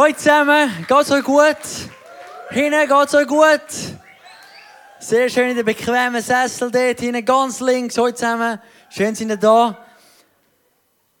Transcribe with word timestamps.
Hallo 0.00 0.14
zusammen, 0.14 0.86
geht's 0.86 1.10
euch 1.10 1.24
gut? 1.24 1.56
Hinten 2.50 2.88
geht's 2.88 3.14
euch 3.16 3.26
gut? 3.26 3.60
Sehr 5.00 5.28
schön 5.28 5.50
in 5.50 5.56
der 5.56 5.64
bequemen 5.64 6.22
Sessel 6.22 6.70
dort, 6.70 7.00
hinten 7.00 7.24
ganz 7.24 7.58
links. 7.58 7.98
Hallo 7.98 8.12
zusammen, 8.12 8.60
schön 8.90 9.16
sind 9.16 9.30
ihr 9.30 9.36
da. 9.36 9.76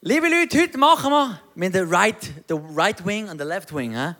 Liebe 0.00 0.28
Leute, 0.28 0.60
heute 0.60 0.78
machen 0.78 1.10
wir 1.10 1.40
mit 1.56 1.74
der 1.74 1.90
right, 1.90 2.22
the 2.48 2.54
right 2.76 3.04
wing 3.04 3.28
und 3.28 3.38
der 3.38 3.48
left 3.48 3.74
wing. 3.74 3.96
He? 3.96 4.14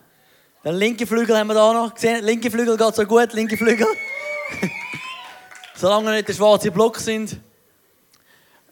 Den 0.65 0.75
linken 0.75 1.07
Flügel 1.07 1.39
haben 1.39 1.47
wir 1.47 1.55
da 1.55 1.73
noch 1.73 1.95
gesehen. 1.95 2.25
Linke 2.25 2.51
Flügel 2.51 2.77
geht 2.77 2.97
so 2.97 3.05
gut, 3.05 3.33
linke 3.35 3.57
Flügel. 3.57 3.87
Solange 5.77 6.11
nicht 6.11 6.27
der 6.27 6.35
schwarze 6.35 6.73
Block 6.73 6.99
sind. 6.99 7.37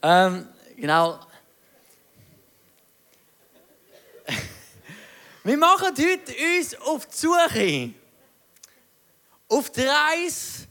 Ähm, 0.01 0.49
genau, 0.75 1.17
Wir 5.47 5.55
machen 5.55 5.95
heute 5.97 6.35
uns 6.57 6.75
auf 6.75 7.05
die 7.05 7.15
Suche. 7.15 7.93
Auf 9.47 9.69
die 9.69 9.81
Reise 9.81 10.67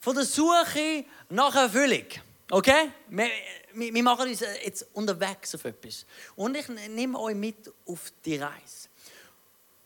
von 0.00 0.14
der 0.14 0.26
Suche 0.26 1.06
nach 1.30 1.54
Erfüllung. 1.54 2.04
Okay? 2.50 2.92
Wir, 3.08 3.30
wir, 3.72 3.94
wir 3.94 4.02
machen 4.02 4.28
uns 4.28 4.40
jetzt 4.40 4.84
unterwegs 4.92 5.54
auf 5.54 5.64
etwas. 5.64 6.04
Und 6.36 6.54
ich 6.58 6.68
nehme 6.68 7.18
euch 7.18 7.34
mit 7.34 7.72
auf 7.86 8.12
die 8.22 8.36
Reise. 8.36 8.90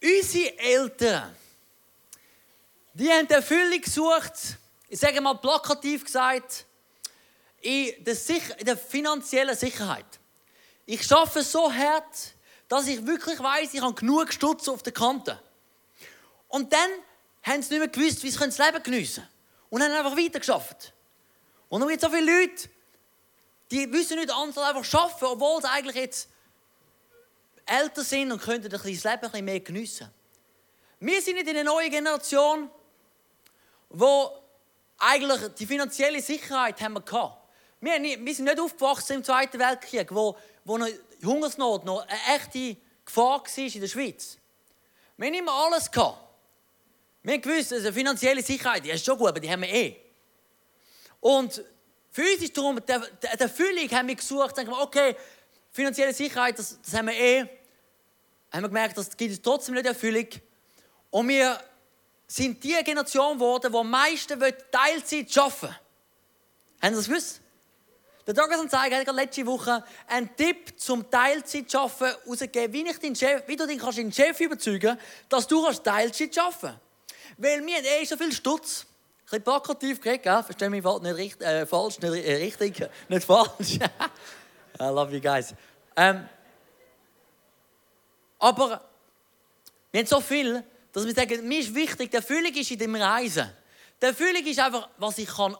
Unsere 0.02 0.58
Eltern, 0.58 1.36
die 2.94 3.08
haben 3.08 3.28
Erfüllung 3.28 3.80
gesucht, 3.80 4.58
ich 4.88 4.98
sage 4.98 5.20
mal 5.20 5.34
plakativ 5.34 6.04
gesagt, 6.04 6.66
in 7.60 8.04
der, 8.04 8.16
in 8.58 8.66
der 8.66 8.76
finanziellen 8.76 9.56
Sicherheit. 9.56 10.18
Ich 10.84 11.06
schaffe 11.06 11.44
so 11.44 11.72
hart, 11.72 12.34
dass 12.68 12.86
ich 12.86 13.06
wirklich 13.06 13.38
weiß, 13.38 13.74
ich 13.74 13.80
habe 13.80 13.94
genug 13.94 14.32
Stutz 14.32 14.68
auf 14.68 14.82
der 14.82 14.92
Kante. 14.92 15.40
Und 16.48 16.72
dann 16.72 16.90
haben 17.42 17.62
sie 17.62 17.78
nicht 17.78 17.80
mehr 17.80 17.88
gewusst, 17.88 18.22
wie 18.22 18.30
sie 18.30 18.38
das 18.38 18.58
Leben 18.58 18.82
geniessen 18.82 19.22
können. 19.22 19.30
Und 19.70 19.82
haben 19.82 19.92
einfach 19.92 20.16
weitergeschafft. 20.16 20.92
Und 21.68 21.80
dann 21.80 21.88
gibt 21.88 22.02
es 22.02 22.08
so 22.08 22.14
viele 22.14 22.40
Leute, 22.40 22.68
die 23.70 23.92
wissen 23.92 24.18
nicht 24.18 24.32
anders 24.32 24.58
einfach 24.58 24.94
arbeiten, 24.94 25.24
obwohl 25.24 25.60
sie 25.60 25.68
eigentlich 25.68 25.96
jetzt 25.96 26.28
älter 27.66 28.04
sind 28.04 28.30
und 28.30 28.40
könnten 28.40 28.70
das 28.70 28.84
Leben 28.84 29.04
ein 29.04 29.20
bisschen 29.20 29.44
mehr 29.44 29.60
geniessen. 29.60 30.08
Wir 31.00 31.20
sind 31.20 31.34
nicht 31.34 31.48
in 31.48 31.56
einer 31.56 31.64
neuen 31.64 31.90
Generation, 31.90 32.70
wo 33.90 34.30
eigentlich 34.98 35.54
die 35.58 35.66
finanzielle 35.66 36.22
Sicherheit 36.22 36.80
haben 36.80 36.94
wir 36.94 37.02
gehabt. 37.02 37.42
Wir 37.80 37.94
sind 38.34 38.44
nicht 38.44 38.60
aufgewachsen 38.60 39.16
im 39.16 39.24
Zweiten 39.24 39.58
Weltkrieg, 39.58 40.14
wo, 40.14 40.36
wo 40.64 40.78
Hungersnot 41.24 41.84
noch 41.84 42.06
eine 42.06 42.36
echte 42.36 42.76
Gefahr 43.04 43.42
war 43.42 43.58
in 43.58 43.80
der 43.80 43.88
Schweiz. 43.88 44.38
Wir 45.16 45.28
haben 45.28 45.34
immer 45.34 45.52
alles 45.52 45.90
gehabt. 45.90 46.18
Wir 47.22 47.34
haben 47.34 47.42
gewusst, 47.42 47.72
also 47.72 47.92
finanzielle 47.92 48.42
Sicherheit, 48.42 48.84
die 48.84 48.90
ist 48.90 49.04
schon 49.04 49.18
gut, 49.18 49.28
aber 49.28 49.40
die 49.40 49.50
haben 49.50 49.62
wir 49.62 49.72
eh. 49.72 49.96
Und 51.20 51.64
für 52.10 52.22
uns 52.22 52.42
ist 52.42 52.56
darum, 52.56 52.84
der, 52.86 53.00
der, 53.00 53.36
der 53.36 53.48
Füllung 53.48 53.90
haben 53.90 54.08
wir 54.08 54.14
gesucht, 54.14 54.54
sagen 54.56 54.68
wir, 54.68 54.80
okay, 54.80 55.16
finanzielle 55.70 56.12
Sicherheit, 56.14 56.58
das, 56.58 56.80
das 56.80 56.94
haben 56.94 57.08
wir 57.08 57.14
eh. 57.14 57.40
Haben 58.52 58.62
wir 58.62 58.68
gemerkt, 58.68 58.96
das 58.96 59.16
gibt 59.16 59.32
es 59.32 59.42
trotzdem 59.42 59.74
nicht 59.74 59.86
Erfüllung. 59.86 60.28
Und 61.10 61.28
wir 61.28 61.60
sind 62.26 62.62
die 62.62 62.76
Generation 62.84 63.34
geworden, 63.34 63.72
die 63.72 63.78
am 63.78 63.90
meisten 63.90 64.38
Teilzeit 64.38 65.38
arbeiten 65.38 65.62
will. 65.62 65.76
Haben 66.82 66.94
Sie 66.94 67.00
das 67.00 67.08
gewusst? 67.08 67.40
Der 68.26 68.34
Tagesanzeiger 68.34 68.96
hat 68.98 69.14
letzte 69.14 69.46
Woche 69.46 69.84
einen 70.08 70.34
Tipp 70.34 70.80
zum 70.80 71.08
Teilzeitschaffen 71.08 72.08
herausgegeben, 72.08 72.72
wie, 72.72 73.08
ich 73.08 73.18
Chef, 73.18 73.46
wie 73.46 73.54
du 73.54 73.66
den 73.66 73.78
kannst 73.78 73.98
den 73.98 74.12
Chef 74.12 74.40
überzeugen 74.40 74.98
dass 75.28 75.46
du 75.46 75.62
kannst 75.62 75.84
Teilzeit 75.84 76.36
arbeiten 76.36 76.80
Weil 77.36 77.64
wir 77.64 77.76
haben 77.76 77.84
eh 77.84 78.04
so 78.04 78.16
viel 78.16 78.32
Stutz. 78.32 78.84
Ein 78.84 79.24
bisschen 79.24 79.44
plakativ 79.44 80.00
gekriegt, 80.00 80.24
gell? 80.24 80.42
Versteh 80.42 80.68
mich 80.68 80.84
nicht 80.84 81.16
richtig, 81.16 81.46
äh, 81.46 81.66
falsch, 81.66 82.00
nicht 82.00 82.26
äh, 82.26 82.34
richtig, 82.36 82.88
nicht 83.08 83.24
falsch. 83.24 83.78
I 84.80 84.84
love 84.84 85.14
you 85.14 85.20
guys. 85.20 85.54
Ähm, 85.96 86.28
aber 88.40 88.84
wir 89.92 90.00
haben 90.00 90.06
so 90.06 90.20
viel, 90.20 90.64
dass 90.92 91.06
wir 91.06 91.14
sagen, 91.14 91.46
mir 91.46 91.60
ist 91.60 91.74
wichtig, 91.74 92.10
die 92.10 92.16
Erfüllung 92.16 92.52
ist 92.52 92.70
in 92.70 92.78
dem 92.78 92.94
Reisen. 92.96 93.50
Die 94.00 94.06
Erfüllung 94.06 94.44
ist 94.44 94.58
einfach, 94.58 94.88
was 94.98 95.18
ich 95.18 95.28
kann 95.28 95.56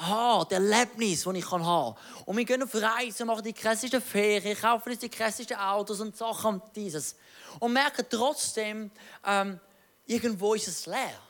haben, 0.00 0.46
das 0.48 0.58
Erlebnis, 0.58 1.24
das 1.24 1.34
ich 1.34 1.50
haben 1.50 1.62
kann. 1.62 1.94
Und 2.26 2.36
wir 2.36 2.44
gehen 2.44 2.62
auf 2.62 2.74
Reisen, 2.74 3.26
machen 3.26 3.44
die 3.44 3.52
krassesten 3.52 4.00
Ferien, 4.00 4.58
kaufen 4.58 4.90
uns 4.90 4.98
die 4.98 5.08
krassesten 5.08 5.56
Autos 5.56 6.00
und 6.00 6.16
Sachen 6.16 6.60
und 6.60 6.76
dieses. 6.76 7.16
Und 7.58 7.72
merken 7.72 8.06
trotzdem, 8.08 8.90
ähm, 9.24 9.60
irgendwo 10.06 10.54
ist 10.54 10.68
es 10.68 10.86
leer. 10.86 11.20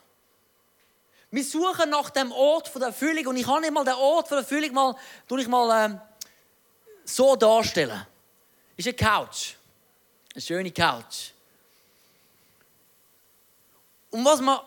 Wir 1.29 1.43
suchen 1.45 1.89
nach 1.89 2.09
dem 2.09 2.31
Ort 2.31 2.73
der 2.75 2.87
Erfüllung 2.87 3.27
und 3.27 3.37
ich 3.37 3.45
kann 3.45 3.61
nicht 3.61 3.71
mal 3.73 3.85
den 3.85 3.93
Ort 3.93 4.29
der 4.31 4.39
Erfüllung 4.39 4.73
mal, 4.73 4.95
ich 5.37 5.47
mal 5.47 5.85
ähm, 5.85 6.01
so 7.05 7.35
darstellen. 7.35 8.05
Ist 8.75 8.87
eine 8.87 8.95
Couch. 8.95 9.53
Eine 10.33 10.41
schöne 10.41 10.71
Couch. 10.71 11.31
Und 14.09 14.25
was 14.25 14.41
wir 14.41 14.63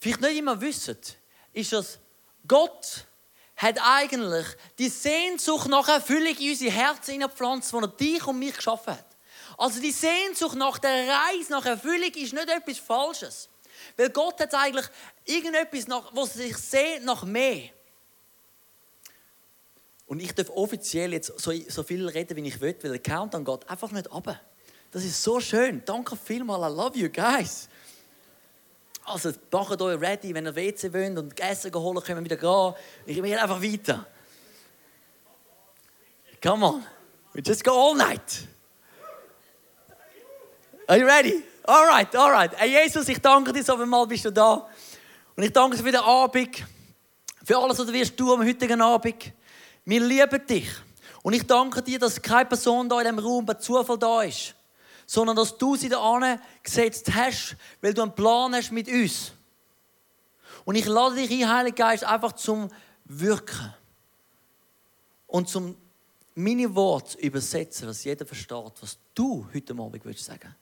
vielleicht 0.00 0.20
nicht 0.20 0.36
immer 0.36 0.60
wissen, 0.60 0.96
ist, 1.52 1.72
dass 1.72 1.98
Gott 2.48 3.06
hat 3.56 3.78
eigentlich 3.82 4.46
die 4.78 4.88
Sehnsucht 4.88 5.68
nach 5.68 5.88
Erfüllung 5.88 6.36
in 6.36 6.50
unsere 6.50 6.70
Herzen 6.70 7.12
hineingepflanzt, 7.12 7.72
die 7.72 7.76
er 7.76 7.88
dich 7.88 8.26
und 8.26 8.38
mich 8.38 8.56
geschaffen 8.56 8.94
hat. 8.94 9.06
Also 9.58 9.80
die 9.80 9.90
Sehnsucht 9.90 10.56
nach 10.56 10.78
der 10.78 11.08
Reise 11.08 11.50
nach 11.50 11.66
Erfüllung 11.66 12.12
ist 12.14 12.32
nicht 12.32 12.48
etwas 12.48 12.78
Falsches. 12.78 13.48
Weil 13.96 14.10
Gott 14.10 14.40
hat 14.40 14.54
eigentlich 14.54 14.86
irgendetwas, 15.24 15.88
nach, 15.88 16.14
was 16.14 16.34
sich 16.34 16.56
sehnt 16.56 17.04
nach 17.04 17.24
mehr. 17.24 17.70
Und 20.06 20.20
ich 20.20 20.32
darf 20.32 20.50
offiziell 20.50 21.12
jetzt 21.12 21.38
so, 21.38 21.52
so 21.68 21.82
viel 21.82 22.08
reden, 22.08 22.36
wie 22.36 22.48
ich 22.48 22.60
will, 22.60 22.76
weil 22.82 22.92
der 22.92 23.02
Countdown 23.02 23.44
geht 23.44 23.68
einfach 23.68 23.90
nicht 23.90 24.10
ab. 24.10 24.40
Das 24.90 25.04
ist 25.04 25.22
so 25.22 25.38
schön. 25.40 25.82
Danke 25.84 26.16
vielmals. 26.16 26.72
I 26.72 26.76
love 26.76 26.98
you 26.98 27.10
guys. 27.10 27.68
Also 29.08 29.32
macht 29.50 29.80
euch 29.80 30.00
ready, 30.00 30.34
wenn 30.34 30.44
ihr 30.44 30.54
WC 30.54 30.92
wollt 30.92 31.18
und 31.18 31.40
Essen 31.40 31.72
holen, 31.72 32.02
können 32.02 32.18
wir 32.18 32.24
wieder 32.24 32.36
gehen. 32.36 32.74
Ich 33.06 33.22
gehe 33.22 33.42
einfach 33.42 33.62
weiter. 33.62 34.06
Come 36.42 36.66
on. 36.66 36.84
We 37.32 37.40
just 37.40 37.64
go 37.64 37.72
all 37.72 37.94
night. 37.94 38.46
Are 40.86 40.98
you 40.98 41.06
ready? 41.06 41.42
Alright, 41.66 42.14
alright. 42.14 42.52
Hey 42.56 42.70
Jesus, 42.70 43.08
ich 43.08 43.18
danke 43.18 43.52
dir 43.52 43.62
so 43.64 43.76
mal 43.76 44.06
bist 44.06 44.26
du 44.26 44.30
da. 44.30 44.68
Und 45.36 45.42
ich 45.42 45.52
danke 45.52 45.76
dir 45.76 45.82
für 45.82 45.92
den 45.92 46.00
Abend, 46.00 46.64
für 47.44 47.58
alles, 47.58 47.78
was 47.78 47.86
du 47.86 47.92
wirst 47.92 48.16
tun 48.16 48.40
am 48.40 48.46
heutigen 48.46 48.80
Abend. 48.82 49.32
Wir 49.84 50.00
lieben 50.00 50.46
dich. 50.46 50.68
Und 51.22 51.32
ich 51.32 51.46
danke 51.46 51.82
dir, 51.82 51.98
dass 51.98 52.20
keine 52.20 52.46
Person 52.46 52.88
da 52.88 53.00
in 53.00 53.04
diesem 53.04 53.18
Raum 53.18 53.46
bei 53.46 53.54
Zufall 53.54 53.98
da 53.98 54.22
ist 54.22 54.54
sondern 55.10 55.36
dass 55.36 55.56
du 55.56 55.74
sie 55.74 55.88
da 55.88 56.38
gesetzt 56.62 57.14
hast, 57.14 57.56
weil 57.80 57.94
du 57.94 58.02
einen 58.02 58.14
Plan 58.14 58.54
hast 58.54 58.70
mit 58.72 58.88
uns. 58.88 59.32
Und 60.66 60.74
ich 60.74 60.84
lade 60.84 61.16
dich 61.16 61.30
ein, 61.30 61.48
Heiliger 61.48 61.76
Geist, 61.76 62.04
einfach 62.04 62.34
zum 62.34 62.68
Wirken 63.06 63.74
und 65.26 65.48
zum 65.48 65.76
meine 66.34 66.74
Worte 66.74 67.18
übersetzen, 67.20 67.86
dass 67.86 68.04
jeder 68.04 68.26
versteht, 68.26 68.74
was 68.82 68.98
du 69.14 69.48
heute 69.54 69.72
Abend 69.72 70.04
willst 70.04 70.26
sagen. 70.26 70.54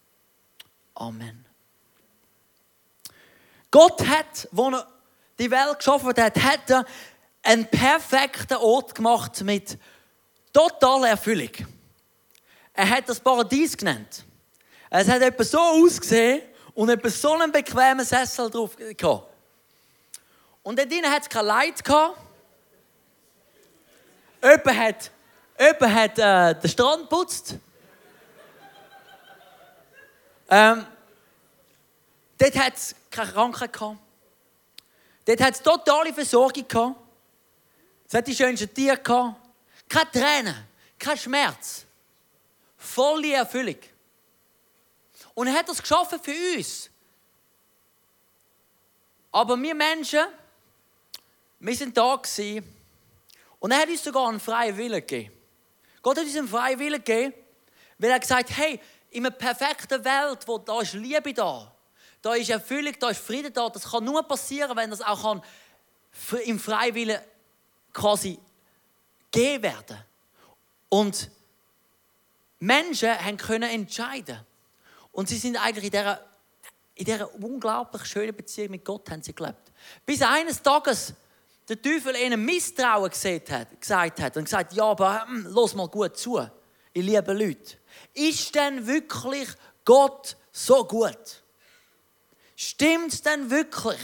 Amen. 0.95 1.45
Gott 3.73 4.07
hat, 4.07 4.49
wo 4.53 4.71
er 4.71 4.87
die 5.41 5.51
Welt 5.51 5.79
geschaffen 5.79 6.15
hat, 6.17 6.41
hat 6.41 6.71
er 6.71 6.87
einen 7.43 7.67
perfekten 7.67 8.59
Ort 8.59 8.95
gemacht 8.95 9.43
mit 9.43 9.77
totaler 10.53 11.09
Erfüllung. 11.09 11.51
Er 12.73 12.89
hat 12.89 13.09
das 13.09 13.19
Paradies 13.19 13.77
genannt. 13.77 14.25
Es 14.91 15.09
hat 15.09 15.23
etwas 15.23 15.51
so 15.51 15.59
ausgesehen 15.59 16.43
und 16.75 16.89
etwas 16.89 17.21
so 17.21 17.33
einen 17.33 17.51
bequemen 17.51 18.05
Sessel 18.05 18.51
drauf 18.51 18.77
gehabt. 18.77 19.27
Und 20.63 20.79
dort 20.79 20.91
drinnen 20.91 21.11
hat 21.11 21.23
es 21.23 21.29
kein 21.29 21.45
Leid 21.45 21.85
gehabt. 21.85 22.19
Jemand 24.43 24.79
hat, 24.79 25.11
jemand 25.59 25.95
hat 25.95 26.19
äh, 26.19 26.61
den 26.61 26.71
Strand 26.71 27.03
geputzt. 27.09 27.55
Ähm, 30.49 30.87
dort 32.39 32.57
hat 32.57 32.75
es 32.75 32.95
keine 33.11 33.33
Krankheit 33.33 33.73
gehabt. 33.73 33.99
Dort 35.25 35.41
hat 35.41 35.55
es 35.55 35.63
totale 35.63 36.13
Versorgung 36.13 36.69
gehabt. 36.69 36.97
Es 38.07 38.15
hat 38.15 38.27
die 38.27 38.35
schönsten 38.35 38.73
Tiere 38.73 38.99
gehabt. 38.99 39.41
Keine 39.89 40.11
Tränen, 40.11 40.69
kein 40.99 41.19
Schmerz. 41.19 41.85
Volle 42.77 43.35
Erfüllung. 43.35 43.79
Und 45.37 45.49
er 45.49 45.53
hat 45.53 45.69
das 45.69 45.83
geschaffen 45.83 46.19
für 46.19 46.57
uns. 46.57 46.91
Aber 49.31 49.61
wir 49.61 49.75
Menschen, 49.75 50.25
wir 51.61 51.77
sind 51.77 51.95
da 51.95 52.17
gewesen, 52.17 52.67
und 53.61 53.71
er 53.71 53.81
hat 53.81 53.89
uns 53.89 54.03
sogar 54.03 54.31
einen 54.31 54.41
freien 54.41 54.77
Willen 54.79 55.01
gegeben. 55.01 55.31
Gott 56.01 56.17
hat 56.17 56.25
uns 56.25 56.37
einen 56.37 56.49
freien 56.49 56.79
Willen 56.79 57.05
gegeben, 57.05 57.35
weil 57.99 58.11
er 58.11 58.19
gesagt 58.19 58.49
hat, 58.49 58.57
hey, 58.57 58.81
in 59.11 59.27
einer 59.27 59.35
perfekten 59.35 60.03
Welt, 60.03 60.39
wo 60.47 60.57
da 60.57 60.81
ist 60.81 60.95
Liebe 60.95 61.35
da, 61.35 61.71
da 62.23 62.35
ist 62.35 62.49
Erfüllung, 62.49 62.95
da 62.99 63.11
ist 63.11 63.21
Frieden 63.21 63.53
da, 63.53 63.69
das 63.69 63.91
kann 63.91 64.05
nur 64.05 64.23
passieren, 64.23 64.75
wenn 64.75 64.89
das 64.89 65.03
auch 65.03 65.21
kann, 65.21 65.43
im 66.47 66.59
Freiwillen 66.59 67.21
quasi 67.93 68.39
gegeben 69.31 69.65
werden. 69.65 69.99
Und 70.89 71.31
Menschen 72.59 73.15
können 73.37 73.69
entscheiden. 73.69 74.41
Und 75.17 75.31
sie 75.31 75.39
sind 75.39 75.57
eigentlich 75.57 75.87
in 75.87 75.93
dieser, 75.93 76.21
in 76.95 77.07
dieser 77.07 77.35
unglaublich 77.37 78.05
schönen 78.05 78.37
Beziehung 78.37 78.73
mit 78.73 78.85
Gott 78.85 79.11
haben 79.11 79.23
sie 79.23 79.35
gelebt. 79.35 79.73
Bis 80.05 80.21
eines 80.21 80.61
Tages 80.61 81.15
der 81.67 81.81
Teufel 81.81 82.15
ihnen 82.17 82.45
Misstrauen 82.45 83.09
gesagt 83.09 83.51
hat, 83.51 83.81
gesagt 83.81 84.21
hat 84.21 84.37
und 84.37 84.45
gesagt, 84.45 84.75
ja, 84.75 84.85
aber 84.85 85.27
hm, 85.27 85.47
los 85.47 85.75
mal 85.75 85.89
gut 85.89 86.19
zu, 86.19 86.37
ihr 86.93 87.03
lieben 87.03 87.35
Leute. 87.35 87.79
Ist 88.13 88.55
denn 88.55 88.87
wirklich 88.87 89.49
Gott 89.87 90.37
so 90.53 90.85
gut? 90.85 91.43
Stimmt 92.55 93.15
es 93.15 93.23
denn 93.23 93.51
wirklich? 93.51 94.01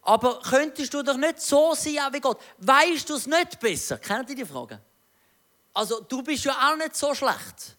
Aber 0.00 0.40
könntest 0.40 0.94
du 0.94 1.02
doch 1.02 1.18
nicht 1.18 1.42
so 1.42 1.74
sein 1.74 2.10
wie 2.12 2.20
Gott? 2.20 2.40
Weißt 2.56 3.10
du 3.10 3.16
es 3.16 3.26
nicht 3.26 3.60
besser? 3.60 3.98
Kennt 3.98 4.30
ihr 4.30 4.36
die 4.36 4.46
Frage? 4.46 4.80
Also, 5.74 6.00
du 6.00 6.22
bist 6.22 6.42
ja 6.44 6.72
auch 6.72 6.76
nicht 6.76 6.96
so 6.96 7.14
schlecht. 7.14 7.76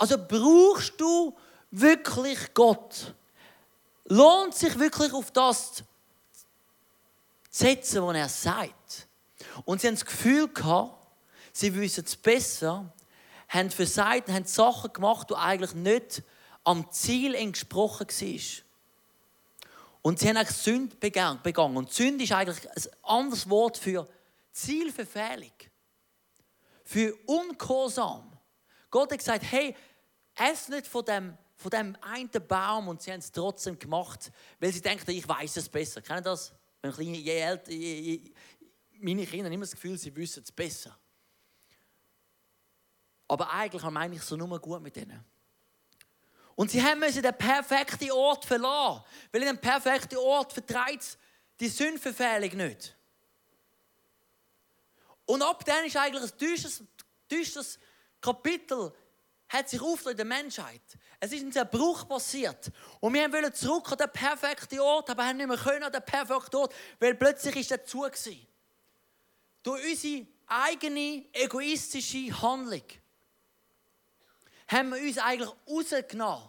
Also, 0.00 0.16
brauchst 0.16 0.98
du 0.98 1.36
wirklich 1.70 2.54
Gott? 2.54 3.14
Lohnt 4.06 4.54
sich 4.54 4.78
wirklich 4.78 5.12
auf 5.12 5.30
das 5.30 5.74
zu 5.74 5.84
setzen, 7.50 8.02
was 8.06 8.16
er 8.16 8.28
sagt? 8.30 9.08
Und 9.66 9.82
sie 9.82 9.88
haben 9.88 9.96
das 9.96 10.06
Gefühl 10.06 10.48
gehabt, 10.48 11.06
sie 11.52 11.74
wissen 11.74 12.04
es 12.06 12.16
besser, 12.16 12.90
haben 13.50 13.70
versagt, 13.70 14.30
haben 14.30 14.46
Sachen 14.46 14.90
gemacht, 14.90 15.28
die 15.28 15.34
eigentlich 15.34 15.74
nicht 15.74 16.22
am 16.64 16.90
Ziel 16.90 17.34
entsprochen 17.34 18.08
war. 18.08 18.64
Und 20.00 20.18
sie 20.18 20.30
haben 20.30 20.38
eigentlich 20.38 20.56
Sünde 20.56 20.96
begangen. 20.96 21.76
Und 21.76 21.92
Sünde 21.92 22.24
ist 22.24 22.32
eigentlich 22.32 22.66
ein 22.70 22.92
anderes 23.02 23.50
Wort 23.50 23.76
für 23.76 24.08
Zielverfehlung. 24.52 25.52
Für 26.84 27.14
Ungehorsam. 27.26 28.32
Gott 28.90 29.12
hat 29.12 29.18
gesagt, 29.18 29.44
hey, 29.48 29.76
ess 30.40 30.68
nicht 30.68 30.86
von 30.86 31.04
dem, 31.04 31.36
von 31.56 31.70
dem 31.70 31.96
einen 32.00 32.30
Baum 32.48 32.88
und 32.88 33.02
sie 33.02 33.12
haben 33.12 33.20
es 33.20 33.30
trotzdem 33.30 33.78
gemacht, 33.78 34.32
weil 34.58 34.72
sie 34.72 34.80
denken, 34.80 35.10
ich 35.10 35.28
weiß 35.28 35.56
es 35.58 35.68
besser. 35.68 36.00
Kennen 36.00 36.24
das? 36.24 36.52
Wenn 36.80 36.92
kleine, 36.92 37.16
je 37.18 37.38
älter, 37.38 37.70
je, 37.70 38.00
je, 38.00 38.32
meine 39.00 39.26
Kinder 39.26 39.46
haben 39.46 39.52
immer 39.52 39.64
das 39.64 39.72
Gefühl, 39.72 39.98
sie 39.98 40.14
wissen 40.16 40.42
es 40.42 40.50
besser. 40.50 40.96
Aber 43.28 43.50
eigentlich 43.50 43.82
meine 43.82 44.16
ich 44.16 44.22
so 44.22 44.36
nur 44.36 44.58
gut 44.58 44.82
mit 44.82 44.96
ihnen. 44.96 45.24
Und 46.56 46.70
sie 46.70 46.82
haben 46.82 47.00
den 47.00 47.38
perfekten 47.38 48.10
Ort 48.10 48.44
verlassen, 48.44 49.04
weil 49.32 49.42
in 49.42 49.48
dem 49.48 49.58
perfekten 49.58 50.18
Ort 50.18 50.52
vertreibt 50.52 51.16
die 51.58 51.68
Sündverfehlung 51.68 52.56
nicht. 52.56 52.96
Und 55.26 55.42
ab 55.42 55.64
dann 55.64 55.84
ist 55.84 55.96
eigentlich 55.96 56.32
ein 56.32 56.38
düsteres, 56.38 56.82
düsteres 57.30 57.78
Kapitel 58.20 58.92
hat 59.50 59.68
sich 59.68 59.82
aufgetan 59.82 60.12
in 60.12 60.16
der 60.16 60.26
Menschheit. 60.26 60.80
Es 61.18 61.32
ist 61.32 61.42
ein 61.42 61.52
Zerbruch 61.52 62.08
passiert. 62.08 62.70
Und 63.00 63.12
wir 63.12 63.30
wollten 63.32 63.52
zurück 63.52 63.90
an 63.92 63.98
den 63.98 64.10
perfekten 64.10 64.78
Ort, 64.78 65.10
aber 65.10 65.26
haben 65.26 65.36
nicht 65.36 65.48
mehr 65.48 65.58
können 65.58 65.82
an 65.82 65.92
den 65.92 66.04
perfekten 66.04 66.56
Ort, 66.56 66.74
weil 67.00 67.14
plötzlich 67.16 67.56
ist 67.56 67.72
er 67.72 67.84
zu 67.84 68.02
gewesen. 68.02 68.46
Durch 69.62 69.84
unsere 69.84 70.26
eigene 70.46 71.26
egoistische 71.32 72.40
Handlung 72.40 72.84
haben 74.68 74.90
wir 74.90 75.02
uns 75.02 75.18
eigentlich 75.18 75.50
rausgenommen 75.68 76.48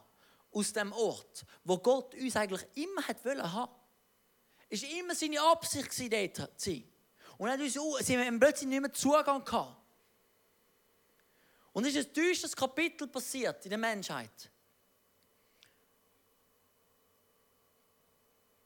aus 0.54 0.74
dem 0.74 0.94
Ort, 0.94 1.46
wo 1.64 1.78
Gott 1.80 2.14
uns 2.14 2.36
eigentlich 2.36 2.66
immer 2.76 3.08
hat 3.08 3.26
wollen 3.26 3.52
haben. 3.52 3.72
Es 4.70 4.84
war 4.84 4.90
immer 4.92 5.16
seine 5.16 5.42
Absicht, 5.42 5.90
dort 6.38 6.60
zu 6.62 6.70
sein. 6.70 6.84
Und 7.38 7.48
dann 7.48 7.60
haben 7.60 8.34
wir 8.34 8.40
plötzlich 8.40 8.70
nicht 8.70 8.82
mehr 8.82 8.94
Zugang 8.94 9.44
gehabt. 9.44 9.81
Und 11.74 11.86
es 11.86 11.96
ist 11.96 12.10
ein 12.10 12.14
düsteres 12.14 12.56
Kapitel 12.56 13.08
passiert 13.08 13.64
in 13.66 13.70
der 13.70 13.80
Menschheit. 13.80 14.50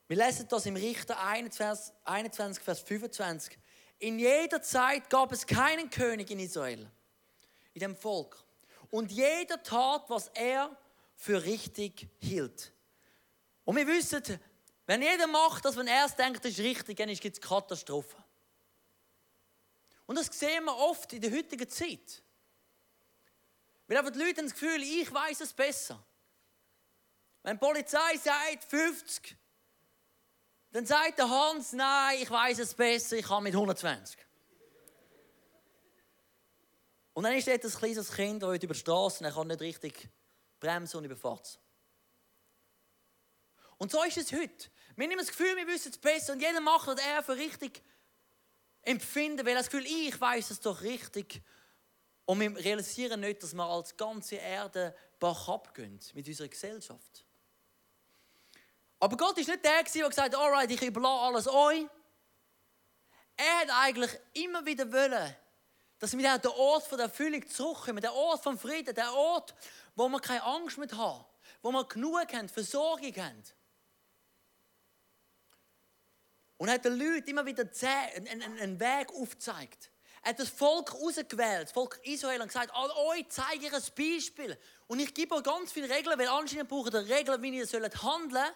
Wir 0.08 0.18
lesen 0.18 0.48
das 0.48 0.66
im 0.66 0.76
Richter 0.76 1.20
21, 1.20 1.94
21, 2.04 2.64
Vers 2.64 2.80
25. 2.82 3.58
In 4.00 4.20
jeder 4.20 4.62
Zeit 4.62 5.10
gab 5.10 5.32
es 5.32 5.46
keinen 5.46 5.90
König 5.90 6.30
in 6.30 6.40
Israel, 6.40 6.90
in 7.74 7.80
dem 7.80 7.96
Volk. 7.96 8.44
Und 8.92 9.12
jeder 9.12 9.62
tat, 9.64 10.10
was 10.10 10.28
er 10.34 10.76
für 11.16 11.44
richtig 11.44 12.08
hielt. 12.20 12.72
Und 13.64 13.78
wir 13.78 13.88
wissen, 13.88 14.22
wenn 14.86 15.02
jeder 15.02 15.26
macht 15.26 15.66
das, 15.66 15.76
wenn 15.76 15.88
er 15.88 16.06
es 16.06 16.16
denkt, 16.16 16.46
das 16.46 16.52
ist 16.52 16.60
richtig, 16.60 16.98
dann 16.98 17.08
gibt 17.08 17.38
es 17.38 17.42
Katastrophen. 17.42 18.24
Und 20.06 20.18
das 20.18 20.28
sehen 20.28 20.66
wir 20.66 20.76
oft 20.78 21.14
in 21.14 21.22
der 21.22 21.32
heutigen 21.32 21.68
Zeit. 21.68 22.22
Weil 23.88 23.98
einfach 23.98 24.12
die 24.12 24.20
Leute 24.20 24.38
haben 24.38 24.50
das 24.50 24.54
Gefühl, 24.54 24.82
ich 24.82 25.14
weiß 25.14 25.42
es 25.42 25.54
besser. 25.54 26.04
Wenn 27.44 27.58
die 27.58 27.66
Polizei 27.66 28.18
sagt 28.18 28.64
50, 28.66 29.38
dann 30.72 30.86
sagt 30.86 31.20
der 31.20 31.30
Hans, 31.30 31.74
nein, 31.74 32.18
ich 32.22 32.30
weiß 32.30 32.60
es 32.60 32.74
besser, 32.74 33.18
ich 33.18 33.26
kann 33.26 33.44
mit 33.44 33.54
120. 33.54 34.18
Und 37.14 37.24
dann 37.24 37.34
ist 37.34 37.48
dort 37.48 37.64
ein 37.64 37.72
kleines 37.72 38.12
Kind, 38.12 38.44
das 38.44 38.56
über 38.56 38.74
die 38.74 38.80
Straße 38.80 39.20
und 39.20 39.26
er 39.26 39.32
kann 39.32 39.48
nicht 39.48 39.62
richtig 39.62 40.10
bremsen 40.60 40.98
und 40.98 41.06
überfahrt 41.06 41.60
Und 43.78 43.92
so 43.92 44.04
ist 44.04 44.18
es 44.18 44.34
heute. 44.34 44.70
Wir 44.98 45.08
haben 45.08 45.18
das 45.18 45.28
Gefühl, 45.28 45.56
wir 45.56 45.68
wissen 45.68 45.92
es 45.92 45.98
besser 45.98 46.34
und 46.34 46.42
jeder 46.42 46.60
macht, 46.60 46.88
was 46.88 47.00
er 47.00 47.24
für 47.24 47.38
richtig 47.38 47.82
empfindet, 48.82 49.46
weil 49.46 49.54
er 49.54 49.60
das 49.60 49.70
Gefühl, 49.70 49.86
ich 49.86 50.20
weiß 50.20 50.52
es 50.52 50.60
doch 50.60 50.82
richtig. 50.82 51.42
Und 52.26 52.40
wir 52.40 52.56
realisieren 52.56 53.20
nicht, 53.20 53.44
dass 53.44 53.54
wir 53.54 53.64
als 53.64 53.96
ganze 53.96 54.36
Erde 54.36 54.96
bach 55.20 55.48
abgehen 55.48 56.00
mit 56.14 56.28
unserer 56.28 56.48
Gesellschaft. 56.48 57.26
Aber 59.00 59.18
Gott 59.18 59.38
ist 59.38 59.48
nicht 59.48 59.64
der, 59.64 59.84
der 59.84 59.84
gesagt 59.84 60.18
hat, 60.18 60.36
alright, 60.36 60.72
ich 60.72 60.82
überlasse 60.82 61.22
alles 61.22 61.48
euch. 61.48 61.86
Er 63.38 63.60
hat 63.60 63.70
eigentlich 63.70 64.12
immer 64.34 64.66
wieder 64.66 64.92
wollen, 64.92 65.36
dass 66.00 66.14
wir 66.14 66.20
wieder 66.20 66.40
den 66.40 66.52
Ort 66.52 66.92
der 66.92 67.00
Erfüllung 67.00 67.48
zurückkommen, 67.48 68.02
der 68.02 68.14
Ort 68.14 68.42
vom 68.42 68.58
Frieden, 68.58 68.96
der 68.96 69.14
Ort, 69.14 69.54
wo 69.96 70.08
wir 70.08 70.20
keine 70.20 70.44
Angst 70.44 70.78
mehr 70.78 70.90
haben, 70.98 71.26
wo 71.62 71.72
wir 71.72 71.86
genug 71.88 72.34
haben, 72.34 72.50
Versorgung 72.50 73.16
haben. 73.18 73.44
Und 76.58 76.70
er 76.70 76.76
hat 76.76 76.86
den 76.86 76.98
Leuten 76.98 77.30
immer 77.30 77.46
wieder 77.46 77.64
einen 77.64 78.80
Weg 78.80 79.10
aufgezeigt. 79.14 79.92
Hat 80.26 80.40
das 80.40 80.50
Volk 80.50 80.92
ausgewählt, 80.96 81.66
das 81.66 81.72
Volk 81.72 82.00
Israel, 82.04 82.42
und 82.42 82.48
gesagt, 82.48 82.74
an 82.74 82.90
euch 82.90 83.26
zeige 83.30 83.68
ich 83.68 83.74
ein 83.74 83.84
Beispiel. 83.96 84.58
Und 84.88 85.00
ich 85.00 85.14
gebe 85.14 85.36
euch 85.36 85.44
ganz 85.44 85.72
viele 85.72 85.88
Regeln, 85.88 86.18
weil 86.18 86.28
anscheinend 86.28 86.68
braucht 86.68 86.96
ihr 86.96 87.08
Regeln, 87.08 87.40
wie 87.44 87.56
ihr 87.56 87.68
sollt 87.68 88.02
handeln 88.02 88.50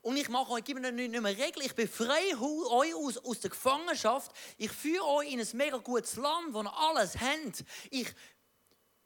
Und 0.00 0.16
ich 0.16 0.30
mache 0.30 0.50
euch, 0.52 0.64
gebe 0.64 0.80
euch 0.80 0.92
nicht 0.92 1.10
mehr 1.10 1.36
Regeln, 1.36 1.66
ich 1.66 1.74
befreie 1.74 2.40
euch 2.40 2.94
aus, 2.94 3.18
aus 3.18 3.40
der 3.40 3.50
Gefangenschaft. 3.50 4.32
Ich 4.56 4.72
führe 4.72 5.04
euch 5.04 5.30
in 5.30 5.40
ein 5.40 5.48
mega 5.52 5.76
gutes 5.76 6.16
Land, 6.16 6.54
wo 6.54 6.62
ihr 6.62 6.74
alles 6.74 7.20
habt. 7.20 7.64
Ich 7.90 8.08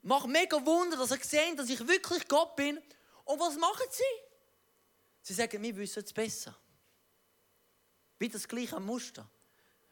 mache 0.02 0.28
mega 0.28 0.64
Wunder, 0.64 0.96
dass 0.96 1.10
ihr 1.10 1.18
seht, 1.20 1.58
dass 1.58 1.68
ich 1.68 1.84
wirklich 1.88 2.28
Gott 2.28 2.54
bin. 2.54 2.80
Und 3.24 3.40
was 3.40 3.56
machen 3.56 3.86
sie? 3.90 4.04
Sie 5.20 5.34
sagen, 5.34 5.60
wir 5.60 5.76
wissen 5.76 6.04
es 6.04 6.12
besser. 6.12 6.56
Wie 8.20 8.28
das 8.28 8.46
gleiche 8.46 8.78
Muster. 8.78 9.28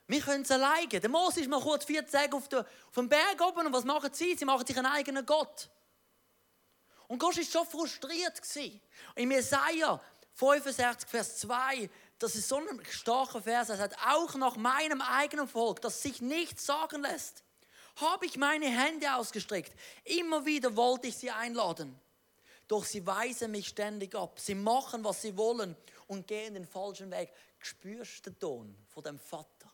Wir 0.07 0.21
können 0.21 0.43
es 0.43 0.51
alleine. 0.51 0.89
Der 0.89 1.09
Mose 1.09 1.41
ist 1.41 1.49
mal 1.49 1.61
kurz 1.61 1.85
40 1.85 2.11
Tage 2.11 2.37
auf, 2.37 2.49
der, 2.49 2.61
auf 2.61 2.95
dem 2.95 3.09
Berg 3.09 3.41
oben 3.41 3.67
und 3.67 3.73
was 3.73 3.85
machen 3.85 4.13
sie? 4.13 4.35
Sie 4.37 4.45
machen 4.45 4.67
sich 4.67 4.77
einen 4.77 4.87
eigenen 4.87 5.25
Gott. 5.25 5.71
Und 7.09 7.19
Gott 7.19 7.37
war 7.37 7.45
schon 7.45 7.67
frustriert. 7.67 8.41
In 9.15 9.31
Jesaja 9.31 10.01
65, 10.35 11.09
Vers 11.09 11.39
2, 11.39 11.89
das 12.19 12.35
ist 12.35 12.49
so 12.49 12.57
ein 12.57 12.83
starker 12.91 13.41
Vers, 13.41 13.69
er 13.69 13.77
sagt, 13.77 13.97
auch 14.07 14.35
nach 14.35 14.57
meinem 14.57 15.01
eigenen 15.01 15.49
Volk, 15.49 15.81
das 15.81 16.03
sich 16.03 16.21
nichts 16.21 16.67
sagen 16.67 17.03
lässt, 17.03 17.45
habe 17.97 18.27
ich 18.27 18.37
meine 18.37 18.67
Hände 18.67 19.15
ausgestreckt. 19.15 19.73
Immer 20.05 20.45
wieder 20.45 20.75
wollte 20.77 21.09
ich 21.09 21.17
sie 21.17 21.31
einladen. 21.31 21.99
Doch 22.67 22.85
sie 22.85 23.07
weisen 23.07 23.51
mich 23.51 23.69
ständig 23.69 24.15
ab. 24.15 24.41
Sie 24.41 24.55
machen, 24.55 25.05
was 25.05 25.23
sie 25.23 25.37
wollen 25.37 25.77
und 26.07 26.27
gehen 26.27 26.55
den 26.55 26.67
falschen 26.67 27.11
Weg. 27.11 27.31
Spürst 27.59 28.27
du 28.27 28.31
den 28.31 28.39
Ton 28.39 28.77
von 28.89 29.05
dem 29.05 29.19
Vater, 29.19 29.71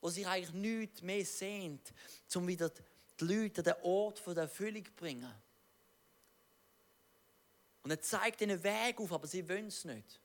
wo 0.00 0.10
sich 0.10 0.26
eigentlich 0.26 0.52
nichts 0.52 1.02
mehr 1.02 1.24
sehnt, 1.24 1.92
um 2.34 2.46
wieder 2.46 2.70
die 3.20 3.24
Leute 3.24 3.60
an 3.60 3.64
den 3.64 3.84
Ort 3.84 4.24
der 4.26 4.36
Erfüllung 4.36 4.84
zu 4.84 4.92
bringen. 4.92 5.34
Und 7.82 7.90
er 7.90 8.00
zeigt 8.00 8.40
ihnen 8.40 8.62
Weg 8.62 9.00
auf, 9.00 9.12
aber 9.12 9.26
sie 9.26 9.48
wollen 9.48 9.68
es 9.68 9.84
nicht. 9.84 10.20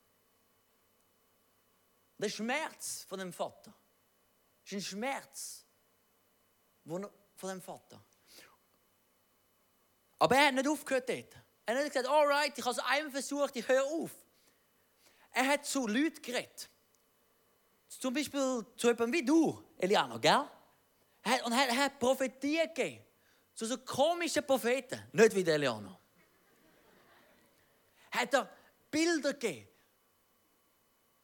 Der 2.18 2.30
Schmerz 2.30 3.06
von 3.08 3.20
dem 3.20 3.34
Vater 3.34 3.74
ist 4.66 4.74
ein 4.74 4.82
Schmerz 4.82 5.66
von 6.86 7.50
dem 7.50 7.62
Vater. 7.62 8.04
Aber 10.20 10.36
er 10.36 10.48
hat 10.48 10.54
nicht 10.54 10.68
aufgehört 10.68 11.10
dort. 11.10 11.36
Er 11.66 11.76
hat 11.76 11.84
nicht 11.84 11.94
gesagt, 11.94 12.08
alright, 12.08 12.58
ich 12.58 12.64
habe 12.64 12.76
es 12.76 12.80
einmal 12.80 13.12
versucht, 13.12 13.56
ich 13.56 13.68
höre 13.68 13.84
auf. 13.84 14.12
Er 15.32 15.48
hat 15.48 15.66
zu 15.66 15.88
Leuten 15.88 16.22
geredet. 16.22 16.70
Zum 18.00 18.14
Beispiel 18.14 18.66
zu 18.76 18.88
jemandem 18.88 19.14
wie 19.14 19.26
du, 19.26 19.64
Eliano, 19.78 20.20
gell? 20.20 20.46
Und 21.46 21.54
er 21.54 21.76
hat 21.78 22.00
Prophetie 22.00 22.58
gegeben. 22.58 23.04
Zu 23.54 23.66
so 23.66 23.78
komischen 23.78 24.46
Propheten. 24.46 25.02
Nicht 25.12 25.36
wie 25.36 25.44
der 25.44 25.56
Eliano. 25.56 26.00
Hat 28.12 28.34
er 28.34 28.50
Bilder 28.90 29.34
gegeben. 29.34 29.68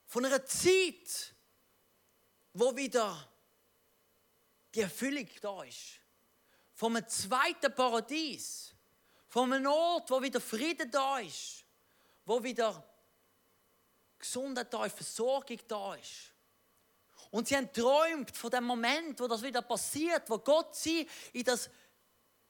Von 0.05 0.25
einer 0.25 0.45
Zeit, 0.45 1.33
wo 2.53 2.75
wieder 2.75 3.29
die 4.73 4.81
Erfüllung 4.81 5.27
da 5.41 5.63
ist. 5.63 5.99
Von 6.73 6.95
einem 6.95 7.07
zweiten 7.07 7.73
Paradies. 7.73 8.73
Von 9.27 9.51
einem 9.53 9.67
Ort, 9.67 10.09
wo 10.09 10.21
wieder 10.21 10.39
Frieden 10.39 10.89
da 10.89 11.19
ist. 11.19 11.63
Wo 12.25 12.43
wieder 12.43 12.83
Gesundheit 14.17 14.73
da 14.73 14.85
ist, 14.85 14.95
Versorgung 14.95 15.59
da 15.67 15.95
ist. 15.95 16.33
Und 17.31 17.47
sie 17.47 17.55
haben 17.55 17.71
träumt 17.71 18.35
von 18.35 18.49
dem 18.49 18.63
Moment, 18.63 19.19
wo 19.19 19.27
das 19.27 19.43
wieder 19.43 19.61
passiert, 19.61 20.29
wo 20.29 20.39
Gott 20.39 20.75
sie 20.75 21.07
in 21.33 21.43
das, 21.43 21.69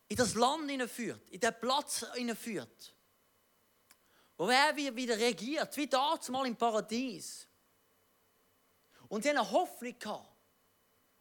in 0.07 0.15
das 0.15 0.35
Land 0.35 0.69
hineinführt, 0.69 1.29
in 1.29 1.39
den 1.39 1.53
Platz 1.59 2.05
hineinführt. 2.13 2.95
Wo 4.37 4.47
er 4.47 4.75
wieder 4.75 5.17
regiert, 5.17 5.75
wie 5.75 5.87
damals 5.87 6.29
mal 6.29 6.47
im 6.47 6.55
Paradies. 6.55 7.45
Und 9.09 9.23
sie 9.23 9.29
haben 9.29 9.37
eine 9.37 9.51
Hoffnung 9.51 9.99
gehabt. 9.99 10.29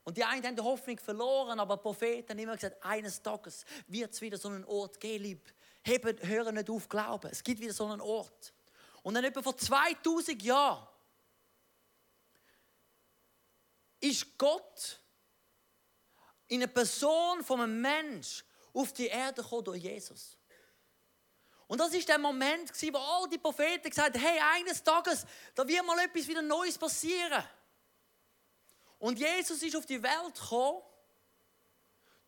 Und 0.04 0.16
die 0.16 0.24
einen 0.24 0.42
haben 0.42 0.56
die 0.56 0.62
Hoffnung 0.62 0.98
verloren, 0.98 1.60
aber 1.60 1.76
Propheten 1.76 2.30
haben 2.30 2.38
immer 2.38 2.54
gesagt, 2.54 2.82
eines 2.82 3.20
Tages 3.20 3.66
wird 3.88 4.14
es 4.14 4.22
wieder 4.22 4.38
so 4.38 4.48
einen 4.48 4.64
Ort 4.64 4.98
geben, 5.00 5.24
lieb. 5.24 5.52
Heben, 5.82 6.16
hören 6.26 6.54
nicht 6.54 6.70
auf, 6.70 6.88
glauben. 6.88 7.28
Es 7.30 7.42
gibt 7.42 7.60
wieder 7.60 7.74
so 7.74 7.84
einen 7.86 8.00
Ort. 8.00 8.54
Und 9.02 9.14
dann 9.14 9.24
etwa 9.24 9.42
vor 9.42 9.56
2000 9.56 10.42
Jahren 10.42 10.87
ist 14.00 14.38
Gott 14.38 15.00
in 16.46 16.62
einer 16.62 16.72
Person 16.72 17.44
von 17.44 17.60
einem 17.60 17.80
Mensch 17.80 18.44
auf 18.72 18.92
die 18.92 19.06
Erde 19.06 19.42
gekommen 19.42 19.64
durch 19.64 19.82
Jesus. 19.82 20.36
Und 21.66 21.78
das 21.78 21.92
ist 21.92 22.08
der 22.08 22.18
Moment, 22.18 22.70
wo 22.92 22.98
all 22.98 23.28
die 23.28 23.38
Propheten 23.38 23.90
gesagt 23.90 24.16
haben, 24.16 24.24
hey, 24.24 24.40
eines 24.54 24.82
Tages, 24.82 25.26
da 25.54 25.68
wird 25.68 25.84
mal 25.84 25.98
etwas 25.98 26.26
wieder 26.26 26.40
Neues 26.40 26.78
passieren. 26.78 27.44
Und 28.98 29.18
Jesus 29.18 29.62
ist 29.62 29.76
auf 29.76 29.84
die 29.84 30.02
Welt 30.02 30.34
gekommen, 30.34 30.82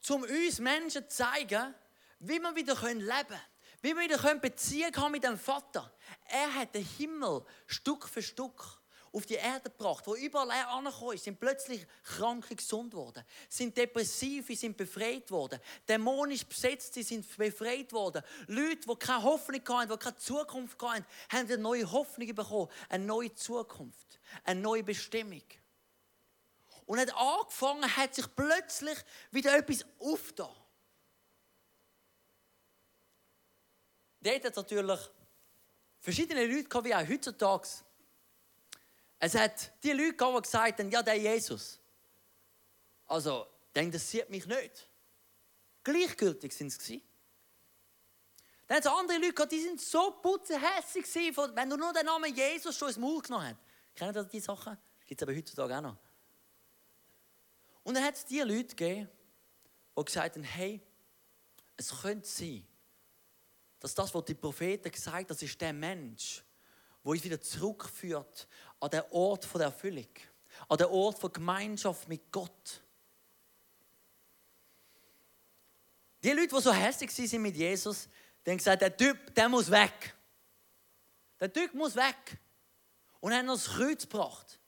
um 0.09 0.23
uns 0.23 0.59
Menschen 0.59 1.09
zu 1.09 1.17
zeigen, 1.17 1.75
wie 2.19 2.39
wir 2.39 2.55
wieder 2.55 2.75
leben 2.75 3.09
können. 3.09 3.41
Wie 3.83 3.97
wir 3.97 4.03
wieder 4.03 4.35
Beziehung 4.35 4.95
haben 4.97 5.13
mit 5.13 5.25
dem 5.25 5.39
Vater. 5.39 5.91
Er 6.27 6.55
hat 6.55 6.75
den 6.75 6.85
Himmel 6.85 7.43
Stück 7.67 8.07
für 8.09 8.23
Stück 8.23 8.80
auf 9.13 9.27
die 9.27 9.35
Erde 9.35 9.71
gebracht, 9.71 10.07
wo 10.07 10.15
überall 10.15 10.51
er 10.51 10.69
angekommen 10.69 11.15
ist, 11.15 11.25
sind 11.25 11.41
plötzlich 11.41 11.87
Kranke 12.05 12.55
gesund 12.55 12.95
worden, 12.95 13.25
sind 13.49 13.77
Depressive, 13.77 14.55
sind 14.55 14.77
befreit 14.77 15.31
worden, 15.31 15.61
dämonisch 15.89 16.47
besetzt, 16.47 16.95
sind 16.95 17.27
befreit 17.37 17.93
worden, 17.93 18.23
Leute, 18.47 18.87
die 18.89 18.97
keine 18.97 19.23
Hoffnung 19.23 19.61
hatten, 19.69 19.91
die 19.91 19.97
keine 19.97 20.17
Zukunft 20.17 20.81
hatten, 20.81 21.05
haben 21.29 21.47
eine 21.47 21.59
neue 21.59 21.91
Hoffnung 21.91 22.35
bekommen, 22.35 22.69
eine 22.89 23.05
neue 23.05 23.35
Zukunft, 23.35 24.21
eine 24.45 24.61
neue 24.61 24.85
Bestimmung. 24.85 25.43
Und 26.87 26.99
hat 26.99 27.15
angefangen, 27.15 27.97
hat 27.97 28.15
sich 28.15 28.27
plötzlich 28.35 28.99
wieder 29.31 29.57
etwas 29.57 29.85
aufgetan. 29.99 30.55
Dort 34.21 34.45
hat 34.45 34.57
natürlich 34.57 35.01
verschiedene 36.01 36.47
Leute 36.47 36.85
wie 36.85 36.95
auch 36.95 37.09
heutzutage 37.09 37.69
es 39.21 39.35
hat 39.35 39.71
die 39.85 39.93
Leute 39.93 40.15
gehabt, 40.15 40.39
die 40.39 40.43
gesagt 40.43 40.79
haben, 40.81 40.91
ja, 40.91 41.03
der 41.03 41.17
Jesus. 41.17 41.79
Also, 43.07 43.47
der 43.75 43.83
interessiert 43.83 44.31
mich 44.31 44.47
nicht. 44.47 44.89
Gleichgültig 45.85 46.53
sind 46.53 46.73
sie. 46.73 47.03
Dann 48.67 48.79
hat 48.79 48.87
es 48.87 48.91
andere 48.91 49.19
Leute 49.19 49.35
gehabt, 49.35 49.53
die 49.53 49.61
sind 49.61 49.81
so 49.81 50.13
putzehässig 50.23 51.05
wenn 51.55 51.69
du 51.69 51.77
nur 51.77 51.93
den 51.93 52.07
Namen 52.07 52.35
Jesus 52.35 52.77
schon 52.77 52.89
ins 52.89 52.97
Maul 52.97 53.21
genommen 53.21 53.49
hast. 53.49 53.57
Kennen 53.95 54.15
ihr 54.15 54.25
diese 54.25 54.47
Sachen? 54.47 54.79
Gibt 55.05 55.21
es 55.21 55.29
aber 55.29 55.37
heutzutage 55.37 55.77
auch 55.77 55.83
noch. 55.83 55.97
Und 57.83 57.95
dann 57.95 58.05
hat 58.05 58.15
es 58.15 58.25
die 58.25 58.41
Leute 58.41 58.75
gegeben, 58.75 59.09
die 59.99 60.05
gesagt 60.05 60.37
haben, 60.37 60.45
hey, 60.45 60.81
es 61.77 61.91
könnte 62.01 62.27
sein, 62.27 62.67
dass 63.81 63.95
das, 63.95 64.15
was 64.15 64.25
die 64.25 64.35
Propheten 64.35 64.91
gesagt 64.91 65.17
haben, 65.17 65.27
das 65.27 65.43
ist 65.43 65.61
der 65.61 65.73
Mensch, 65.73 66.43
wo 67.03 67.13
uns 67.13 67.25
wieder 67.25 67.41
zurückführt 67.41 68.47
an 68.81 68.91
den 68.91 69.03
Ort 69.11 69.53
der 69.55 69.63
Erfüllung, 69.63 70.09
an 70.69 70.79
den 70.79 70.87
Ort 70.89 71.23
der 71.23 71.31
Gemeinschaft 71.31 72.09
mit 72.09 72.31
Gott. 72.31 72.83
Die 76.23 76.31
Leute, 76.33 76.55
die 76.55 76.61
so 76.61 76.73
hässlich 76.73 77.11
sind 77.11 77.41
mit 77.41 77.57
Jesus, 77.57 78.09
haben 78.47 78.59
gesagt, 78.59 78.83
der 78.83 78.97
Typ, 78.97 79.35
der 79.35 79.49
muss 79.49 79.71
weg. 79.71 80.15
Der 81.39 81.53
Typ 81.53 81.73
muss 81.75 81.97
weg. 81.97 82.39
Und 83.21 83.33
haben 83.33 83.47
noch 83.47 83.55
das 83.55 83.67
Kreuz 83.67 84.03
gebracht. 84.03 84.59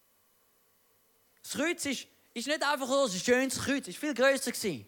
Das 1.43 1.53
Kreuz 1.53 1.85
ist, 1.87 2.07
ist 2.35 2.47
nicht 2.47 2.63
einfach 2.63 2.87
so 2.87 3.05
ein 3.05 3.11
schönes 3.11 3.59
Kreuz, 3.59 3.89
es 3.89 3.95
war 3.95 4.01
viel 4.01 4.15
grösser. 4.15 4.53
Gewesen. 4.53 4.87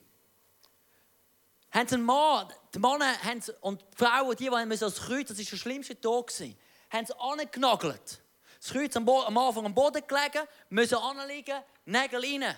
Haben 1.70 1.88
einen 1.88 2.02
Mann, 2.04 2.52
die 2.72 2.78
Männer 2.78 3.22
haben 3.22 3.42
und 3.60 3.82
die 3.82 3.96
Frauen, 3.96 4.36
die, 4.36 4.48
die 4.48 4.78
das 4.78 4.96
Kreuz, 4.96 5.28
das 5.28 5.38
war 5.38 5.44
der 5.44 5.56
schlimmste 5.56 6.00
Tag, 6.00 6.28
gewesen, 6.28 6.56
haben 6.94 7.06
sie 7.06 7.18
angenagelt. 7.18 8.22
Das 8.60 8.72
Kreuz 8.72 8.96
am, 8.96 9.08
am 9.08 9.36
Anfang 9.36 9.66
am 9.66 9.74
Boden 9.74 10.02
gelegen, 10.06 10.48
müssen 10.70 10.96
anliegen, 10.96 11.60
Nägel 11.84 12.20
rein. 12.20 12.56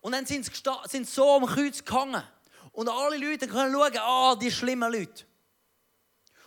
Und 0.00 0.12
dann 0.12 0.24
sind 0.24 0.44
sie, 0.44 0.52
sind 0.84 1.06
sie 1.06 1.12
so 1.12 1.36
am 1.36 1.46
Kreuz 1.46 1.84
gehangen. 1.84 2.22
Und 2.72 2.88
alle 2.88 3.16
Leute 3.16 3.46
können 3.46 3.72
schauen, 3.72 3.98
ah, 3.98 4.34
die 4.36 4.50
schlimmen 4.50 4.90
Leute. 4.90 5.24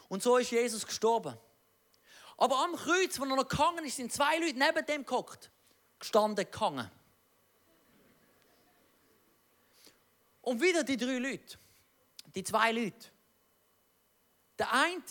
Und 0.08 0.24
so 0.24 0.38
ist 0.38 0.52
Jesus 0.52 0.86
gestorben. 0.86 1.38
Aber 2.38 2.64
am 2.64 2.76
Kreuz, 2.76 3.20
wo 3.20 3.26
er 3.26 3.36
noch 3.36 3.48
gehangen 3.48 3.86
ist, 3.86 3.98
sind 3.98 4.12
zwei 4.12 4.38
Leute 4.40 4.58
neben 4.58 4.86
dem 4.86 5.06
gehockt. 5.06 5.52
Gestanden, 6.00 6.50
gehangen. 6.50 6.90
Und 10.42 10.62
wieder 10.62 10.84
die 10.84 10.98
drei 10.98 11.18
Leute. 11.18 11.58
Die 12.34 12.44
zwei 12.44 12.72
Leute. 12.72 13.08
Der 14.60 14.72
eine 14.72 15.02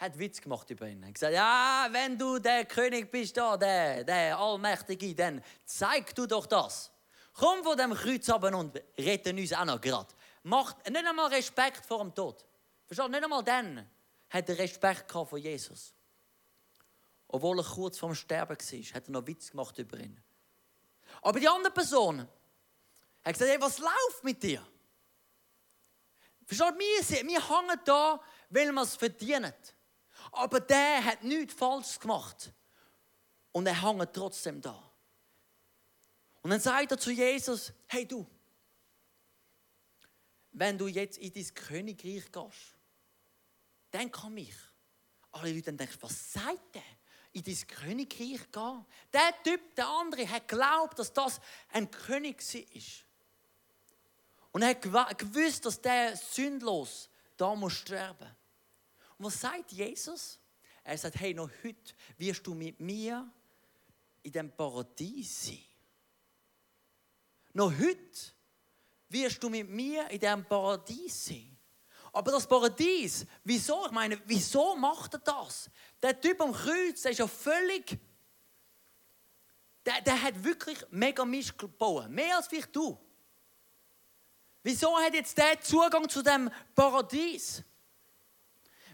hat 0.00 0.18
Witz 0.18 0.40
gemacht 0.40 0.68
über 0.70 0.88
ihn. 0.88 1.02
Er 1.02 1.08
hat 1.08 1.14
gesagt, 1.14 1.34
ja, 1.34 1.86
wenn 1.90 2.18
du 2.18 2.38
der 2.38 2.64
König 2.64 3.10
bist 3.10 3.36
da, 3.36 3.56
der, 3.56 4.02
der 4.02 4.38
Allmächtige, 4.38 5.14
dann 5.14 5.44
zeig 5.66 6.14
du 6.14 6.26
doch 6.26 6.46
das. 6.46 6.90
Komm 7.34 7.62
von 7.62 7.76
dem 7.76 7.92
Kreuz 7.92 8.28
runter 8.30 8.56
und 8.56 8.82
rette 8.98 9.30
uns 9.30 9.52
auch 9.52 9.64
noch 9.66 9.80
gerade. 9.80 10.14
Macht 10.42 10.88
nicht 10.88 11.06
einmal 11.06 11.28
Respekt 11.28 11.84
vor 11.84 11.98
dem 11.98 12.14
Tod. 12.14 12.46
Verstehst 12.86 13.10
Nicht 13.10 13.22
einmal 13.22 13.44
dann 13.44 13.88
hat 14.30 14.48
er 14.48 14.58
Respekt 14.58 15.12
vor 15.12 15.36
Jesus. 15.36 15.94
Obwohl 17.28 17.58
er 17.58 17.64
kurz 17.64 17.98
vorm 17.98 18.14
Sterben 18.14 18.56
war, 18.56 18.94
hat 18.94 19.06
er 19.06 19.10
noch 19.10 19.26
Witz 19.26 19.50
gemacht 19.50 19.78
über 19.78 19.98
ihn. 19.98 20.18
Aber 21.20 21.38
die 21.38 21.48
andere 21.48 21.72
Person 21.72 22.20
hat 22.20 23.32
gesagt, 23.34 23.50
hey, 23.50 23.60
was 23.60 23.78
läuft 23.78 24.24
mit 24.24 24.42
dir? 24.42 24.66
Versteht, 26.46 26.74
wir, 26.78 27.28
wir 27.28 27.48
hängen 27.48 27.80
da, 27.84 28.20
weil 28.48 28.72
wir 28.72 28.82
es 28.82 28.96
verdienen. 28.96 29.52
Aber 30.32 30.60
der 30.60 31.04
hat 31.04 31.24
nichts 31.24 31.54
falsch 31.54 31.98
gemacht. 31.98 32.52
Und 33.52 33.66
er 33.66 33.82
hängt 33.82 34.14
trotzdem 34.14 34.60
da. 34.60 34.90
Und 36.42 36.50
dann 36.50 36.60
sagt 36.60 36.92
er 36.92 36.98
zu 36.98 37.10
Jesus, 37.10 37.72
hey 37.88 38.06
du, 38.06 38.26
wenn 40.52 40.78
du 40.78 40.86
jetzt 40.86 41.18
in 41.18 41.32
dein 41.32 41.54
Königreich 41.54 42.30
gehst, 42.30 42.76
dann 43.90 44.10
kann 44.10 44.34
mich. 44.34 44.54
Alle 45.32 45.52
Leute 45.52 45.72
denken, 45.72 45.96
was 46.00 46.32
sagt 46.32 46.74
der? 46.74 46.82
In 47.32 47.44
dein 47.44 47.66
Königreich 47.66 48.50
gehen? 48.50 48.86
Der 49.12 49.42
Typ, 49.44 49.74
der 49.76 49.86
andere, 49.86 50.28
hat 50.28 50.48
geglaubt, 50.48 50.98
dass 50.98 51.12
das 51.12 51.40
ein 51.70 51.90
König 51.90 52.42
ist. 52.74 53.04
Und 54.52 54.62
er 54.62 54.70
hat 54.70 55.18
gewusst, 55.18 55.64
dass 55.64 55.80
der 55.80 56.16
sündlos 56.16 57.08
da 57.36 57.54
muss 57.54 57.74
sterben. 57.74 58.28
Was 59.22 59.38
sagt 59.38 59.72
Jesus? 59.72 60.38
Er 60.82 60.96
sagt, 60.96 61.20
hey, 61.20 61.34
noch 61.34 61.50
heute 61.62 61.94
wirst 62.16 62.46
du 62.46 62.54
mit 62.54 62.80
mir 62.80 63.30
in 64.22 64.32
dem 64.32 64.50
Paradies 64.50 65.46
sein. 65.46 65.58
Noch 67.52 67.70
heute 67.70 68.32
wirst 69.10 69.42
du 69.42 69.50
mit 69.50 69.68
mir 69.68 70.08
in 70.08 70.18
diesem 70.18 70.44
Paradies 70.46 71.26
sein. 71.26 71.54
Aber 72.12 72.32
das 72.32 72.46
Paradies, 72.46 73.26
wieso? 73.44 73.84
Ich 73.86 73.92
meine, 73.92 74.20
wieso 74.24 74.74
macht 74.74 75.12
er 75.12 75.20
das? 75.20 75.70
Der 76.00 76.18
Typ 76.18 76.40
am 76.40 76.52
Kreuz, 76.52 77.02
der 77.02 77.10
ist 77.10 77.18
ja 77.18 77.26
völlig. 77.26 77.98
Der, 79.84 80.00
der 80.00 80.22
hat 80.22 80.42
wirklich 80.42 80.78
mega 80.90 81.26
Mist 81.26 81.58
gebaut. 81.58 82.08
Mehr 82.08 82.38
als 82.38 82.48
vielleicht 82.48 82.74
du. 82.74 82.98
Wieso 84.62 84.96
hat 84.98 85.12
jetzt 85.12 85.36
der 85.36 85.60
Zugang 85.60 86.08
zu 86.08 86.22
dem 86.22 86.50
Paradies? 86.74 87.62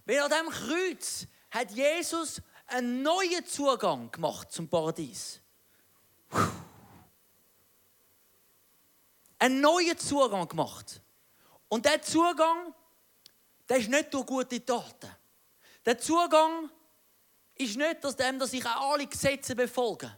Weil 0.06 0.20
an 0.20 0.30
diesem 0.30 0.48
Kreuz 0.50 1.26
hat 1.50 1.70
Jesus 1.72 2.40
einen 2.66 3.02
neuen 3.02 3.44
Zugang 3.44 4.10
gemacht 4.10 4.52
zum 4.52 4.68
Paradies. 4.68 5.40
Einen 9.38 9.60
neuen 9.60 9.98
Zugang 9.98 10.48
gemacht. 10.48 11.02
Und 11.68 11.84
der 11.84 12.00
Zugang, 12.00 12.72
der 13.68 13.78
ist 13.78 13.90
nicht 13.90 14.14
durch 14.14 14.26
gute 14.26 14.64
Taten. 14.64 15.10
Der 15.84 15.98
Zugang 15.98 16.70
ist 17.56 17.76
nicht 17.76 18.04
aus 18.04 18.16
dem, 18.16 18.38
dass 18.38 18.52
ich 18.52 18.64
auch 18.64 18.92
alle 18.92 19.06
Gesetze 19.06 19.56
befolge. 19.56 20.16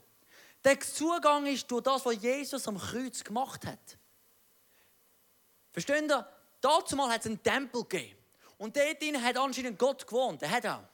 Der 0.63 0.79
Zugang 0.81 1.47
ist 1.47 1.71
durch 1.71 1.83
das, 1.83 2.05
was 2.05 2.21
Jesus 2.23 2.69
am 2.69 2.79
Kreuz 2.79 3.25
gemacht 3.25 3.65
hat. 3.65 3.99
Versteht 5.73 6.11
ihr? 6.11 6.29
Dazu 6.61 6.97
mal 6.97 7.11
hat 7.11 7.21
es 7.21 7.27
einen 7.27 7.43
Tempel 7.43 7.83
gegeben. 7.85 8.18
Und 8.59 8.77
dort 8.77 9.03
hat 9.23 9.37
anscheinend 9.37 9.79
Gott 9.79 10.07
gewohnt. 10.07 10.43
Er 10.43 10.51
hat 10.51 10.67
auch. 10.67 10.85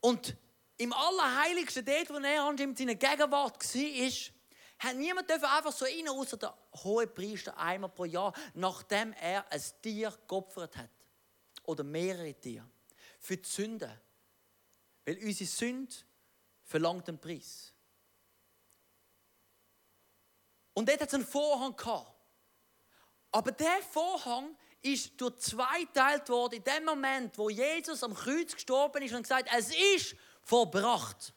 Und 0.00 0.36
im 0.76 0.92
Allerheiligsten, 0.92 1.84
dort, 1.84 2.10
wo 2.10 2.14
er 2.14 2.42
anscheinend 2.42 2.80
in 2.80 2.88
seiner 2.88 2.94
Gegenwart 2.94 3.62
war, 3.62 4.34
hat 4.78 4.96
niemand 4.96 5.30
einfach 5.30 5.72
so 5.72 5.84
rein, 5.84 6.08
außer 6.08 6.36
der 6.36 6.56
hohe 6.82 7.06
Priester 7.06 7.56
einmal 7.56 7.90
pro 7.90 8.04
Jahr, 8.04 8.32
nachdem 8.54 9.12
er 9.12 9.50
ein 9.50 9.62
Tier 9.82 10.12
geopfert 10.26 10.76
hat. 10.76 10.90
Oder 11.64 11.84
mehrere 11.84 12.34
Tiere. 12.34 12.68
Für 13.20 13.36
die 13.36 13.48
Sünde. 13.48 14.00
Weil 15.04 15.18
unsere 15.18 15.48
Sünde 15.48 15.94
verlangt 16.64 17.08
einen 17.08 17.18
Preis. 17.18 17.72
Und 20.74 20.88
dort 20.88 21.00
hat 21.00 21.08
es 21.08 21.14
einen 21.14 21.26
Vorhang 21.26 21.76
gehabt. 21.76 22.14
Aber 23.30 23.52
der 23.52 23.80
Vorhang 23.90 24.56
ist 24.84 25.18
durch 25.18 25.38
zwei 25.38 25.84
geteilt 25.84 26.28
worden 26.28 26.56
in 26.56 26.64
dem 26.64 26.84
Moment, 26.84 27.38
wo 27.38 27.48
Jesus 27.48 28.04
am 28.04 28.14
Kreuz 28.14 28.52
gestorben 28.52 29.02
ist 29.02 29.14
und 29.14 29.22
gesagt, 29.22 29.48
es 29.56 29.74
ist 29.74 30.14
vollbracht. 30.42 31.32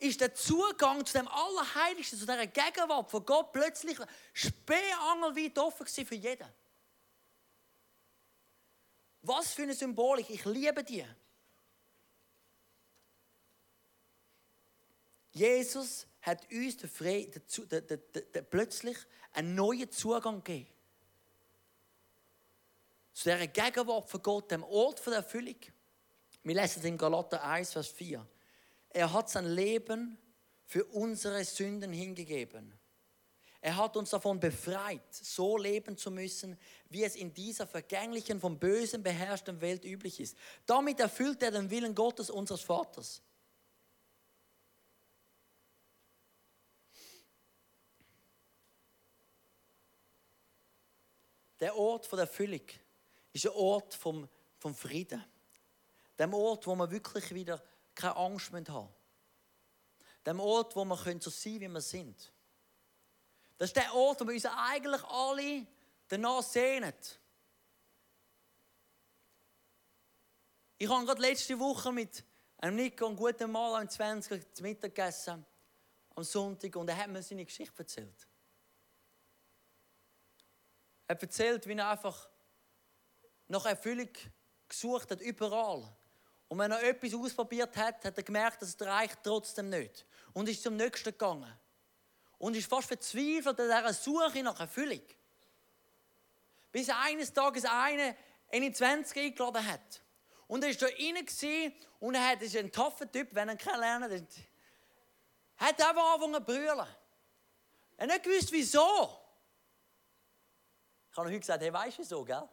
Ist 0.00 0.20
der 0.20 0.34
Zugang 0.34 1.06
zu 1.06 1.12
dem 1.12 1.28
Allerheiligsten, 1.28 2.18
zu 2.18 2.26
dieser 2.26 2.46
Gegenwart 2.46 3.10
von 3.10 3.24
Gott 3.24 3.52
plötzlich 3.52 3.96
spähangelweit 4.32 5.56
offen 5.58 5.86
für 5.86 6.14
jeden. 6.14 6.48
Was 9.22 9.52
für 9.52 9.62
eine 9.62 9.74
Symbolik, 9.74 10.30
ich 10.30 10.44
liebe 10.44 10.82
die. 10.82 11.04
Jesus 15.30 16.06
hat 16.20 16.50
uns 16.50 16.78
den, 16.78 16.90
den, 17.86 18.02
den, 18.12 18.46
plötzlich 18.50 18.96
einen 19.32 19.54
neuen 19.54 19.90
Zugang 19.92 20.42
gegeben. 20.42 20.77
Zu 23.18 23.24
dieser 23.24 23.48
Gegenwart 23.48 24.08
von 24.08 24.22
Gott, 24.22 24.48
dem 24.52 24.62
Ort 24.62 25.04
der 25.04 25.14
Erfüllung. 25.14 25.56
Wir 26.44 26.54
lesen 26.54 26.78
es 26.78 26.84
in 26.84 26.96
Galater 26.96 27.42
1, 27.42 27.72
Vers 27.72 27.88
4. 27.88 28.24
Er 28.90 29.12
hat 29.12 29.28
sein 29.28 29.46
Leben 29.46 30.16
für 30.64 30.84
unsere 30.84 31.44
Sünden 31.44 31.92
hingegeben. 31.92 32.78
Er 33.60 33.76
hat 33.76 33.96
uns 33.96 34.10
davon 34.10 34.38
befreit, 34.38 35.02
so 35.12 35.58
leben 35.58 35.96
zu 35.96 36.12
müssen, 36.12 36.56
wie 36.90 37.02
es 37.02 37.16
in 37.16 37.34
dieser 37.34 37.66
vergänglichen, 37.66 38.38
vom 38.38 38.56
Bösen 38.56 39.02
beherrschten 39.02 39.60
Welt 39.60 39.84
üblich 39.84 40.20
ist. 40.20 40.36
Damit 40.64 41.00
erfüllt 41.00 41.42
er 41.42 41.50
den 41.50 41.70
Willen 41.70 41.96
Gottes, 41.96 42.30
unseres 42.30 42.60
Vaters. 42.60 43.20
Der 51.58 51.76
Ort 51.76 52.12
der 52.12 52.20
Erfüllung 52.20 52.62
ist 53.32 53.46
ein 53.46 53.52
Ort 53.52 53.94
vom, 53.94 54.28
vom 54.58 54.74
Frieden. 54.74 55.24
Der 56.18 56.32
Ort, 56.32 56.66
wo 56.66 56.74
wir 56.74 56.90
wirklich 56.90 57.32
wieder 57.32 57.62
keine 57.94 58.16
Angst 58.16 58.52
haben 58.52 58.64
müssen. 58.64 58.88
Der 60.24 60.38
Ort, 60.38 60.74
wo 60.76 60.84
wir 60.84 60.96
so 60.96 61.30
sein 61.30 61.52
können, 61.58 61.60
wie 61.60 61.74
wir 61.74 61.80
sind. 61.80 62.32
Das 63.56 63.70
ist 63.70 63.76
der 63.76 63.94
Ort, 63.94 64.20
wo 64.20 64.26
wir 64.26 64.34
uns 64.34 64.46
eigentlich 64.46 65.04
alle 65.04 65.66
danach 66.08 66.42
sehnen. 66.42 66.92
Ich 70.78 70.88
habe 70.88 71.04
gerade 71.04 71.20
letzte 71.20 71.58
Woche 71.58 71.92
mit 71.92 72.24
einem 72.58 72.76
Nico 72.76 73.06
einen 73.06 73.16
guten 73.16 73.50
Mal 73.50 73.80
am 73.80 73.88
20 73.88 74.54
zu 74.54 74.62
Mittag 74.62 74.94
gegessen, 74.94 75.44
am 76.14 76.22
Sonntag, 76.22 76.76
und 76.76 76.88
er 76.88 76.96
hat 76.96 77.08
mir 77.08 77.22
seine 77.22 77.44
Geschichte 77.44 77.78
erzählt. 77.78 78.28
Er 81.06 81.14
hat 81.14 81.22
erzählt, 81.22 81.66
wie 81.66 81.72
er 81.72 81.88
einfach 81.88 82.28
nach 83.48 83.66
Erfüllung 83.66 84.10
gesucht 84.68 85.10
hat, 85.10 85.20
überall. 85.20 85.82
Und 86.48 86.58
wenn 86.58 86.70
er 86.70 86.82
etwas 86.82 87.14
ausprobiert 87.14 87.76
hat, 87.76 88.04
hat 88.04 88.16
er 88.16 88.22
gemerkt, 88.22 88.62
dass 88.62 88.70
es 88.70 88.80
reicht 88.80 89.18
trotzdem 89.22 89.68
nicht. 89.68 90.06
Und 90.32 90.48
ist 90.48 90.62
zum 90.62 90.76
nächsten 90.76 91.10
gegangen. 91.10 91.52
Und 92.38 92.56
ist 92.56 92.68
fast 92.68 92.88
verzweifelt 92.88 93.58
an 93.60 93.66
dieser 93.66 93.92
Suche 93.92 94.42
nach 94.42 94.60
Erfüllung. 94.60 95.02
Bis 96.70 96.88
eines 96.88 97.32
Tages 97.32 97.64
einer 97.64 98.14
in 98.50 98.72
20 98.72 99.16
eingeladen 99.16 99.66
hat. 99.66 100.02
Und 100.46 100.64
er 100.64 100.70
war 100.70 100.76
da 100.76 100.86
rein 100.86 101.72
und 102.00 102.14
er 102.14 102.26
hat, 102.26 102.42
ist 102.42 102.56
ein 102.56 102.72
taffer 102.72 103.10
Typ, 103.10 103.34
wenn 103.34 103.48
er 103.48 103.54
ihn 103.54 103.58
kennenlernt, 103.58 104.32
hat 105.56 105.82
einfach 105.82 106.14
angefangen 106.14 106.34
zu 106.34 106.40
brüllen. 106.40 106.86
Er 107.96 108.04
hat 108.04 108.08
nicht 108.08 108.22
gewusst, 108.22 108.52
wieso. 108.52 109.18
Ich 111.10 111.16
habe 111.16 111.28
heute 111.28 111.40
gesagt, 111.40 111.62
hey, 111.62 111.72
weißt 111.72 111.98
du 111.98 112.02
wieso, 112.02 112.24
gell? 112.24 112.48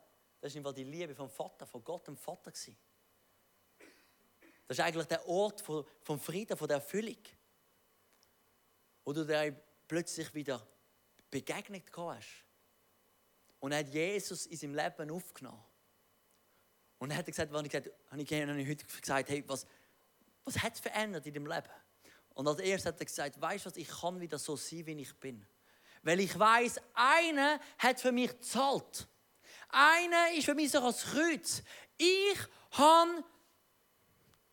Das 0.45 0.63
war 0.63 0.73
die 0.73 0.83
Liebe 0.83 1.15
vom 1.15 1.27
Vater, 1.27 1.65
von 1.65 1.83
Gott 1.83 2.05
dem 2.05 2.15
Vater. 2.15 2.51
Das 2.51 2.67
ist 4.69 4.79
eigentlich 4.79 5.07
der 5.07 5.27
Ort 5.27 5.59
vom 5.59 6.19
Frieden, 6.19 6.55
von 6.55 6.67
der 6.67 6.77
Erfüllung. 6.77 7.17
Wo 9.03 9.11
du 9.11 9.25
dir 9.25 9.59
plötzlich 9.87 10.31
wieder 10.35 10.63
begegnet 11.31 11.85
hast. 11.97 12.45
Und 13.59 13.73
hat 13.73 13.89
Jesus 13.91 14.45
in 14.45 14.55
seinem 14.55 14.75
Leben 14.75 15.09
aufgenommen. 15.09 15.63
Und 16.99 17.09
er 17.09 17.17
hat 17.17 17.25
gesagt, 17.25 17.51
wenn 17.51 17.65
ich 17.65 17.71
gesagt 17.71 17.89
habe 18.11 18.21
ich 18.21 18.69
heute 18.69 18.85
gesagt, 18.85 19.29
hey, 19.29 19.43
was, 19.47 19.65
was 20.43 20.61
hat 20.61 20.75
es 20.75 20.79
verändert 20.79 21.25
in 21.25 21.33
deinem 21.33 21.47
Leben? 21.47 21.69
Und 22.35 22.47
als 22.47 22.59
erstes 22.59 22.93
hat 22.93 22.99
er 22.99 23.05
gesagt, 23.07 23.41
weißt 23.41 23.65
du 23.65 23.69
was, 23.71 23.77
ich 23.77 23.87
kann 23.87 24.19
wieder 24.19 24.37
so 24.37 24.55
sein, 24.55 24.85
wie 24.85 25.01
ich 25.01 25.15
bin. 25.15 25.43
Weil 26.03 26.19
ich 26.19 26.37
weiß, 26.37 26.79
einer 26.93 27.59
hat 27.79 27.99
für 27.99 28.11
mich 28.11 28.29
gezahlt. 28.29 29.07
Einer 29.77 30.31
ist 30.31 30.45
für 30.45 30.55
mich 30.55 30.71
so 30.71 30.79
als 30.79 31.03
Kreuz. 31.03 31.61
Ich 31.97 32.37
habe 32.71 33.25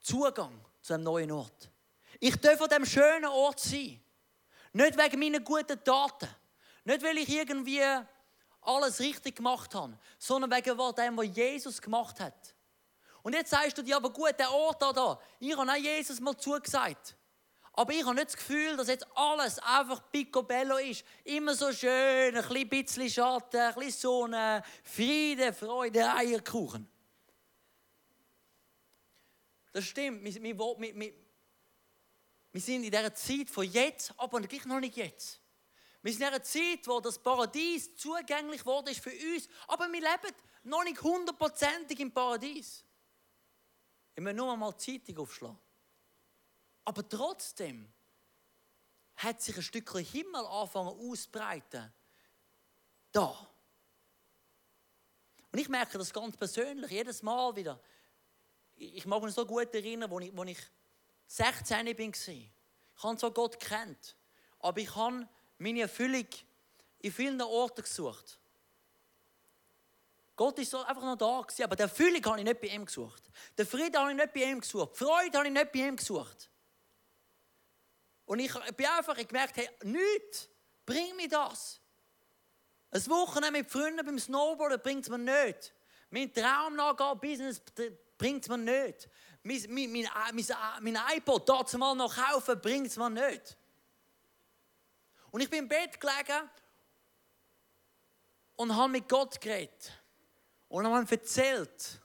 Zugang 0.00 0.60
zu 0.80 0.94
einem 0.94 1.04
neuen 1.04 1.30
Ort. 1.30 1.70
Ich 2.18 2.34
darf 2.40 2.60
an 2.60 2.68
diesem 2.68 2.86
schönen 2.86 3.26
Ort 3.26 3.60
sein. 3.60 4.02
Nicht 4.72 4.98
wegen 4.98 5.20
meiner 5.20 5.38
guten 5.38 5.82
Taten. 5.84 6.28
Nicht, 6.82 7.04
weil 7.04 7.18
ich 7.18 7.28
irgendwie 7.28 7.82
alles 8.62 8.98
richtig 8.98 9.36
gemacht 9.36 9.72
habe, 9.76 9.96
sondern 10.18 10.50
wegen 10.50 10.76
dem, 10.76 11.16
was 11.16 11.36
Jesus 11.36 11.80
gemacht 11.80 12.18
hat. 12.18 12.56
Und 13.22 13.34
jetzt 13.34 13.50
sagst 13.50 13.78
du 13.78 13.82
dir, 13.82 13.98
aber 13.98 14.10
gut, 14.10 14.34
der 14.36 14.50
Ort 14.50 14.82
da, 14.82 14.92
da 14.92 15.20
ich 15.38 15.56
habe 15.56 15.70
auch 15.70 15.76
Jesus 15.76 16.18
mal 16.18 16.36
zugesagt. 16.36 17.16
Aber 17.74 17.92
ich 17.92 18.04
habe 18.04 18.14
nicht 18.14 18.26
das 18.26 18.36
Gefühl, 18.36 18.76
dass 18.76 18.88
jetzt 18.88 19.06
alles 19.14 19.58
einfach 19.60 20.10
picobello 20.10 20.76
ist. 20.76 21.04
Immer 21.24 21.54
so 21.54 21.72
schön, 21.72 22.36
ein 22.36 22.68
bisschen 22.68 23.08
Schatten, 23.08 23.56
ein 23.56 23.74
bisschen 23.74 23.92
Sonne, 23.92 24.62
Friede, 24.84 25.52
Freude, 25.54 26.14
Eierkuchen. 26.14 26.86
Das 29.72 29.84
stimmt. 29.84 30.22
Wir, 30.22 30.42
wir, 30.42 30.58
wir, 30.58 31.14
wir 32.52 32.60
sind 32.60 32.84
in 32.84 32.90
dieser 32.90 33.14
Zeit 33.14 33.48
von 33.48 33.64
jetzt, 33.64 34.12
aber 34.18 34.42
gleich 34.42 34.66
noch 34.66 34.80
nicht 34.80 34.96
jetzt. 34.96 35.40
Wir 36.02 36.12
sind 36.12 36.22
in 36.22 36.28
einer 36.28 36.42
Zeit, 36.42 36.86
wo 36.86 37.00
das 37.00 37.18
Paradies 37.18 37.96
zugänglich 37.96 38.66
wurde 38.66 38.90
ist 38.90 39.00
für 39.00 39.10
uns, 39.10 39.48
aber 39.68 39.90
wir 39.90 40.00
leben 40.00 40.34
noch 40.64 40.84
nicht 40.84 41.00
hundertprozentig 41.00 41.98
im 42.00 42.12
Paradies. 42.12 42.84
Ich 44.14 44.22
muss 44.22 44.34
nur 44.34 44.54
mal 44.56 44.72
die 44.72 45.00
Zeitung 45.00 45.22
aufschlagen. 45.22 45.58
Aber 46.84 47.08
trotzdem 47.08 47.92
hat 49.16 49.40
sich 49.40 49.56
ein 49.56 49.62
Stückchen 49.62 50.04
Himmel 50.04 50.44
angefangen 50.46 50.88
auszubreiten. 50.88 51.92
Da. 53.12 53.48
Und 55.52 55.58
ich 55.58 55.68
merke 55.68 55.98
das 55.98 56.12
ganz 56.12 56.36
persönlich, 56.36 56.90
jedes 56.90 57.22
Mal 57.22 57.54
wieder. 57.54 57.80
Ich 58.76 59.04
mag 59.06 59.22
mich 59.22 59.34
so 59.34 59.46
gut 59.46 59.72
erinnern, 59.74 60.12
als 60.12 60.24
ich, 60.24 60.38
als 60.38 60.50
ich 60.50 60.58
16 61.26 61.86
war. 61.86 61.92
Ich 61.92 63.02
habe 63.02 63.16
zwar 63.16 63.30
Gott 63.30 63.60
kennt, 63.60 64.16
aber 64.58 64.80
ich 64.80 64.94
habe 64.96 65.28
meine 65.58 65.82
Erfüllung 65.82 66.26
in 67.00 67.12
vielen 67.12 67.40
Orten 67.40 67.82
gesucht. 67.82 68.38
Gott 70.34 70.58
ist 70.58 70.70
so 70.70 70.82
einfach 70.82 71.02
noch 71.02 71.16
da 71.16 71.42
gewesen, 71.42 71.64
aber 71.64 71.76
die 71.76 71.82
Erfüllung 71.82 72.24
habe 72.24 72.38
ich 72.38 72.44
nicht 72.44 72.60
bei 72.60 72.68
ihm 72.68 72.86
gesucht. 72.86 73.22
Den 73.56 73.66
Frieden 73.66 73.96
habe 73.98 74.10
ich 74.10 74.16
nicht 74.16 74.32
bei 74.32 74.44
ihm 74.44 74.60
gesucht. 74.60 74.94
Die 74.94 75.04
Freude 75.04 75.38
habe 75.38 75.46
ich 75.46 75.52
nicht 75.52 75.72
bei 75.72 75.80
ihm 75.80 75.96
gesucht. 75.96 76.50
Und 78.24 78.38
ich 78.38 78.52
bin 78.76 78.86
einfach 78.86 79.16
gemerkt, 79.16 79.56
hey, 79.56 79.68
nichts 79.82 80.48
bringt 80.86 81.16
mir 81.16 81.28
das. 81.28 81.80
Ein 82.90 83.06
Wochenende 83.08 83.58
mit 83.58 83.70
Freunden 83.70 84.04
beim 84.04 84.18
Snowboarden 84.18 84.80
bringt 84.80 85.04
es 85.04 85.08
mir 85.08 85.18
nicht. 85.18 85.74
Mein 86.10 86.32
Traum 86.32 86.76
Business 87.20 87.60
bringt 88.18 88.42
es 88.42 88.48
mir 88.48 88.58
nicht. 88.58 89.08
Mein, 89.42 89.62
mein, 89.70 89.92
mein, 89.92 90.08
mein, 90.34 90.46
mein 90.94 91.16
iPod 91.16 91.48
dort 91.48 91.72
mal 91.74 91.94
noch 91.94 92.14
kaufen, 92.14 92.60
bringt 92.60 92.88
es 92.88 92.96
mir 92.96 93.10
nicht. 93.10 93.56
Und 95.30 95.40
ich 95.40 95.48
bin 95.48 95.60
im 95.60 95.68
Bett 95.68 95.98
gelegen 95.98 96.50
und 98.56 98.76
habe 98.76 98.92
mit 98.92 99.08
Gott 99.08 99.40
geredet. 99.40 99.92
Und 100.68 100.86
habe 100.86 101.00
ihm 101.00 101.08
erzählt. 101.08 102.00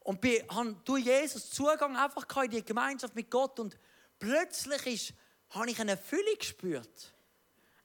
Und 0.00 0.24
habe 0.24 0.76
durch 0.84 1.04
Jesus 1.04 1.50
Zugang 1.50 1.96
einfach 1.96 2.26
in 2.44 2.50
die 2.50 2.64
Gemeinschaft 2.64 3.14
mit 3.14 3.30
Gott. 3.30 3.58
Und 3.58 3.78
plötzlich 4.20 4.86
ist, 4.86 5.14
habe 5.50 5.70
ich 5.70 5.80
eine 5.80 5.92
Erfüllung 5.92 6.38
gespürt. 6.38 7.12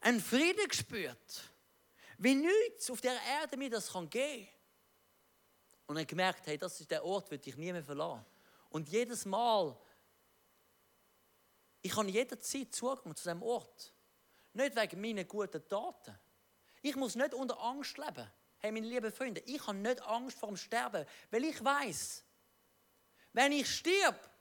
Einen 0.02 0.22
Frieden 0.22 0.68
gespürt. 0.68 1.44
Wie 2.20 2.36
nichts 2.36 2.92
auf 2.92 3.02
der 3.02 3.18
Erde 3.42 3.58
mir 3.58 3.70
das 3.70 3.92
kann 3.92 4.10
geben 4.10 4.48
Und 5.88 5.98
habe 5.98 6.06
gemerkt, 6.06 6.46
hey, 6.46 6.58
das 6.58 6.80
ist 6.80 6.92
der 6.92 7.04
Ort, 7.04 7.32
den 7.32 7.42
ich 7.44 7.58
nie 7.58 7.74
mehr 7.74 7.84
verlassen. 7.84 8.26
Und 8.70 8.88
jedes 8.90 9.26
Mal, 9.26 9.76
ich 11.82 11.96
habe 11.96 12.10
jederzeit 12.10 12.74
Zugang 12.74 13.16
zu 13.16 13.24
diesem 13.24 13.42
Ort. 13.42 13.94
Nicht 14.54 14.76
wegen 14.76 15.02
meiner 15.02 15.24
guten 15.24 15.68
Taten. 15.68 16.18
Ich 16.82 16.96
muss 16.96 17.16
nicht 17.16 17.34
unter 17.34 17.60
Angst 17.60 17.98
leben. 17.98 18.32
Hey, 18.60 18.72
meine 18.72 18.88
lieben 18.88 19.12
Freunde, 19.12 19.42
ich 19.42 19.66
habe 19.68 19.78
nicht 19.78 20.02
Angst 20.02 20.40
vor 20.40 20.50
dem 20.50 20.58
Sterben, 20.58 21.06
weil 21.30 21.44
ich 21.44 21.64
weiß, 21.64 22.24
wenn 23.34 23.52
ich 23.52 23.70
stirb, 23.70 24.35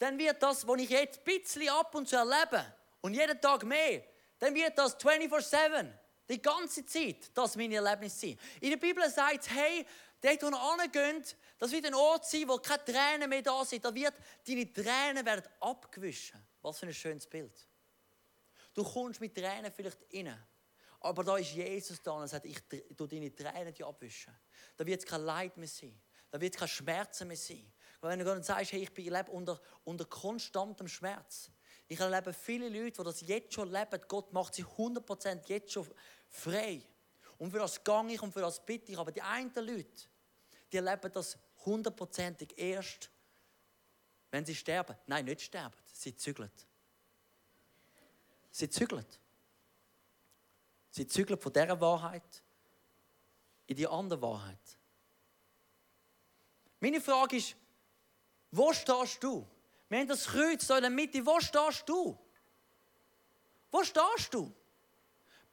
dann 0.00 0.18
wird 0.18 0.42
das, 0.42 0.66
was 0.66 0.80
ich 0.80 0.90
jetzt 0.90 1.20
ein 1.20 1.24
bisschen 1.24 1.68
ab 1.68 1.94
und 1.94 2.08
zu 2.08 2.16
erlebe, 2.16 2.64
und 3.02 3.14
jeden 3.14 3.40
Tag 3.40 3.64
mehr, 3.64 4.02
dann 4.38 4.54
wird 4.54 4.76
das 4.76 4.98
24-7, 4.98 5.90
die 6.28 6.40
ganze 6.40 6.84
Zeit, 6.84 7.30
das 7.34 7.56
meine 7.56 7.76
Erlebnis 7.76 8.20
sein. 8.20 8.38
In 8.60 8.70
der 8.70 8.76
Bibel 8.76 9.08
sagt 9.08 9.42
es, 9.42 9.50
hey, 9.50 9.86
dort, 10.20 10.42
wo 10.42 10.48
ihr 10.48 10.82
hingeht, 10.82 11.36
das 11.58 11.72
wird 11.72 11.86
ein 11.86 11.94
Ort 11.94 12.26
sein, 12.26 12.48
wo 12.48 12.56
keine 12.58 12.84
Tränen 12.84 13.28
mehr 13.28 13.42
da 13.42 13.64
sind. 13.64 13.84
Da 13.84 13.94
wird 13.94 14.14
deine 14.46 14.72
Tränen 14.72 15.24
werden 15.24 15.44
abgewischt. 15.60 16.34
Was 16.62 16.78
für 16.78 16.86
ein 16.86 16.94
schönes 16.94 17.26
Bild. 17.26 17.68
Du 18.74 18.84
kommst 18.84 19.20
mit 19.20 19.34
Tränen 19.34 19.72
vielleicht 19.72 19.98
rein. 20.14 20.46
Aber 21.00 21.24
da 21.24 21.36
ist 21.38 21.52
Jesus 21.52 22.02
da 22.02 22.12
und 22.12 22.22
er 22.22 22.28
sagt, 22.28 22.44
ich 22.44 22.60
tu 22.96 23.06
deine 23.06 23.34
Tränen 23.34 23.72
die 23.74 23.82
abwischen. 23.82 24.34
Da 24.76 24.86
wird 24.86 25.00
es 25.00 25.06
kein 25.06 25.22
Leid 25.22 25.56
mehr 25.56 25.68
sein. 25.68 25.98
Da 26.30 26.40
wird 26.40 26.54
es 26.54 26.60
kein 26.60 26.68
Schmerzen 26.68 27.28
mehr 27.28 27.36
sein. 27.36 27.72
Wenn 28.00 28.18
du 28.18 28.24
dann 28.24 28.42
sagst, 28.42 28.72
hey, 28.72 28.82
ich 28.82 28.96
lebe 28.96 29.30
unter, 29.30 29.60
unter 29.84 30.04
konstantem 30.06 30.88
Schmerz. 30.88 31.50
Ich 31.86 32.00
erlebe 32.00 32.32
viele 32.32 32.68
Leute, 32.68 32.98
die 32.98 33.04
das 33.04 33.20
jetzt 33.22 33.52
schon 33.52 33.70
leben. 33.70 34.00
Gott 34.08 34.32
macht 34.32 34.54
sie 34.54 34.64
100% 34.64 35.48
jetzt 35.48 35.72
schon 35.72 35.86
frei. 36.28 36.82
Und 37.36 37.50
für 37.50 37.58
das 37.58 37.82
gang 37.82 38.10
ich 38.10 38.22
und 38.22 38.32
für 38.32 38.40
das 38.40 38.64
bitte 38.64 38.92
ich. 38.92 38.98
Aber 38.98 39.12
die 39.12 39.20
einen 39.20 39.52
Leute, 39.54 40.08
die 40.72 40.76
erleben 40.76 41.12
das 41.12 41.38
hundertprozentig 41.64 42.56
erst, 42.56 43.10
wenn 44.30 44.46
sie 44.46 44.54
sterben. 44.54 44.96
Nein, 45.06 45.24
nicht 45.24 45.42
sterben, 45.42 45.76
sie 45.92 46.14
zügeln. 46.16 46.50
Sie 48.50 48.68
zügeln. 48.68 49.06
Sie 50.90 51.06
zügeln 51.06 51.38
von 51.38 51.52
dieser 51.52 51.80
Wahrheit 51.80 52.42
in 53.66 53.76
die 53.76 53.86
andere 53.86 54.20
Wahrheit. 54.22 54.78
Meine 56.80 57.00
Frage 57.00 57.36
ist, 57.36 57.56
wo 58.50 58.72
stehst 58.72 59.22
du? 59.22 59.46
Wir 59.88 59.98
haben 60.00 60.08
das 60.08 60.26
Kreuz 60.26 60.66
da 60.66 60.76
in 60.76 60.82
der 60.82 60.90
Mitte. 60.90 61.24
Wo 61.24 61.40
stehst 61.40 61.88
du? 61.88 62.18
Wo 63.70 63.84
stehst 63.84 64.32
du? 64.32 64.52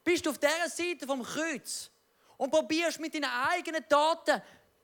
Bist 0.04 0.26
du 0.26 0.30
auf 0.30 0.38
dieser 0.38 0.70
Seite 0.70 1.06
vom 1.06 1.22
Kreuz 1.24 1.90
und 2.38 2.52
probierst 2.52 3.00
mit 3.00 3.14
deinen 3.14 3.26
eigenen 3.26 3.88
Taten 3.88 4.42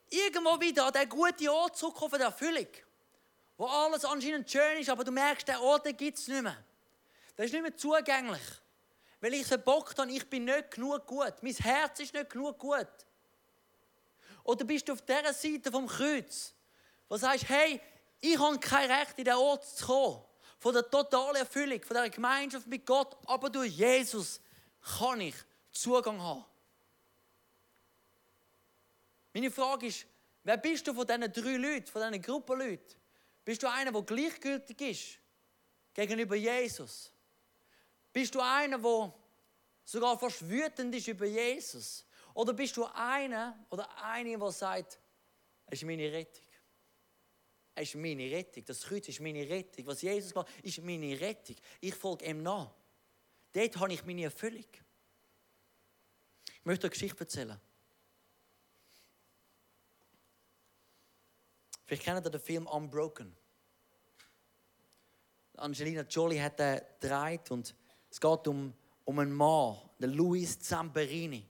irgendwo 0.10 0.60
wieder 0.60 0.86
an 0.86 0.94
den 0.94 1.10
guten 1.10 1.50
Ort 1.50 1.78
zurückzukommen 1.78 2.20
der 2.20 2.28
Erfüllung, 2.28 2.68
wo 3.58 3.66
alles 3.66 4.06
anscheinend 4.06 4.50
schön 4.50 4.80
ist, 4.80 4.90
aber 4.90 5.04
du 5.04 5.12
merkst, 5.12 5.48
der 5.48 5.62
Ort 5.62 5.86
gibt 5.98 6.18
es 6.18 6.28
nicht 6.28 6.42
mehr. 6.42 6.58
Das 7.36 7.48
ist 7.48 7.54
nicht 7.54 7.62
mehr 7.62 7.76
zugänglich. 7.76 8.42
Weil 9.22 9.36
ich 9.36 9.48
verbockt 9.48 9.98
habe, 9.98 10.12
ich 10.12 10.30
bin 10.30 10.46
nicht 10.46 10.72
genug 10.72 11.08
gut. 11.08 11.34
Mein 11.42 11.54
Herz 11.54 12.00
ist 12.00 12.14
nicht 12.14 12.30
genug 12.30 12.60
gut. 12.60 12.88
Oder 14.44 14.66
bist 14.66 14.88
du 14.88 14.94
auf 14.94 15.02
dieser 15.02 15.34
Seite 15.34 15.72
vom 15.72 15.88
Kreuz, 15.88 16.54
wo 17.08 17.16
du 17.16 17.22
sagst, 17.22 17.48
hey, 17.48 17.80
ich 18.24 18.40
habe 18.40 18.58
kein 18.58 18.90
Recht, 18.90 19.20
in 19.20 19.26
den 19.26 19.34
Ort 19.34 19.66
zu 19.66 19.86
kommen. 19.86 20.24
Von 20.58 20.74
der 20.74 20.90
totalen 20.90 21.36
Erfüllung, 21.36 21.84
von 21.84 21.94
der 21.94 22.10
Gemeinschaft 22.10 22.66
mit 22.68 22.86
Gott. 22.86 23.18
Aber 23.26 23.50
durch 23.50 23.72
Jesus 23.72 24.40
kann 24.98 25.20
ich 25.20 25.36
Zugang 25.74 26.22
haben. 26.22 26.46
Meine 29.34 29.52
Frage 29.52 29.88
ist, 29.88 30.06
wer 30.42 30.56
bist 30.56 30.88
du 30.88 30.94
von 30.94 31.06
diesen 31.06 31.34
drei 31.34 31.58
Leuten, 31.58 31.88
von 31.88 32.02
diesen 32.02 32.22
Gruppenleuten? 32.22 32.96
Bist 33.44 33.62
du 33.62 33.70
einer, 33.70 33.92
der 33.92 34.02
gleichgültig 34.04 34.80
ist 34.80 35.20
gegenüber 35.94 36.36
Jesus? 36.36 37.12
Bist 38.14 38.34
du 38.34 38.40
einer, 38.40 38.80
der 38.80 39.14
sogar 39.84 40.18
fast 40.18 40.48
wütend 40.48 40.96
ist 40.96 41.10
über 41.10 41.26
Jesus? 41.26 42.06
Oder 42.34 42.54
bist 42.54 42.78
du 42.78 42.86
einer 42.86 43.60
oder 43.70 43.90
eine, 44.02 44.38
der 44.38 44.52
sagt, 44.54 44.98
es 45.66 45.82
ist 45.82 45.86
meine 45.86 46.10
Rettung? 46.10 46.53
Es 47.76 47.90
ist 47.90 47.96
meine 47.96 48.30
Rettung. 48.30 48.64
Das 48.66 48.82
Kreuz 48.82 49.08
ist 49.08 49.20
meine 49.20 49.48
Rettung. 49.50 49.88
Was 49.88 50.02
Jesus 50.02 50.32
gemacht 50.32 50.48
hat, 50.48 50.64
ist 50.64 50.82
meine 50.84 51.20
Rettung. 51.20 51.56
Ich 51.82 51.96
folge 51.96 52.26
ihm 52.26 52.44
nach. 52.44 52.72
Dort 53.52 53.78
habe 53.78 53.94
ich 53.94 54.06
meine 54.06 54.24
Erfüllung. 54.24 54.66
Ich 56.46 56.66
möchte 56.66 56.86
eine 56.86 56.92
Geschichte 56.92 57.20
erzählen. 57.20 57.60
Vielleicht 61.86 62.04
kennt 62.04 62.26
ihr 62.26 62.30
den 62.30 62.42
Film 62.42 62.68
Unbroken. 62.68 63.36
Angelina 65.58 66.02
Jolie 66.02 66.42
hat 66.42 66.60
den 66.60 66.82
gedreht 67.00 67.52
und 67.52 67.76
es 68.10 68.20
geht 68.20 68.48
um, 68.48 68.74
um 69.06 69.20
einen 69.20 69.34
Mann, 69.34 69.78
den 70.00 70.12
Luis 70.12 70.60
Zamperini. 70.60 71.46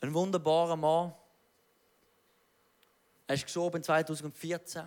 Ein 0.00 0.14
wunderbarer 0.14 0.76
Mann. 0.76 1.12
Er 3.28 3.34
ist 3.34 3.44
gestorben 3.44 3.82
2014. 3.82 4.84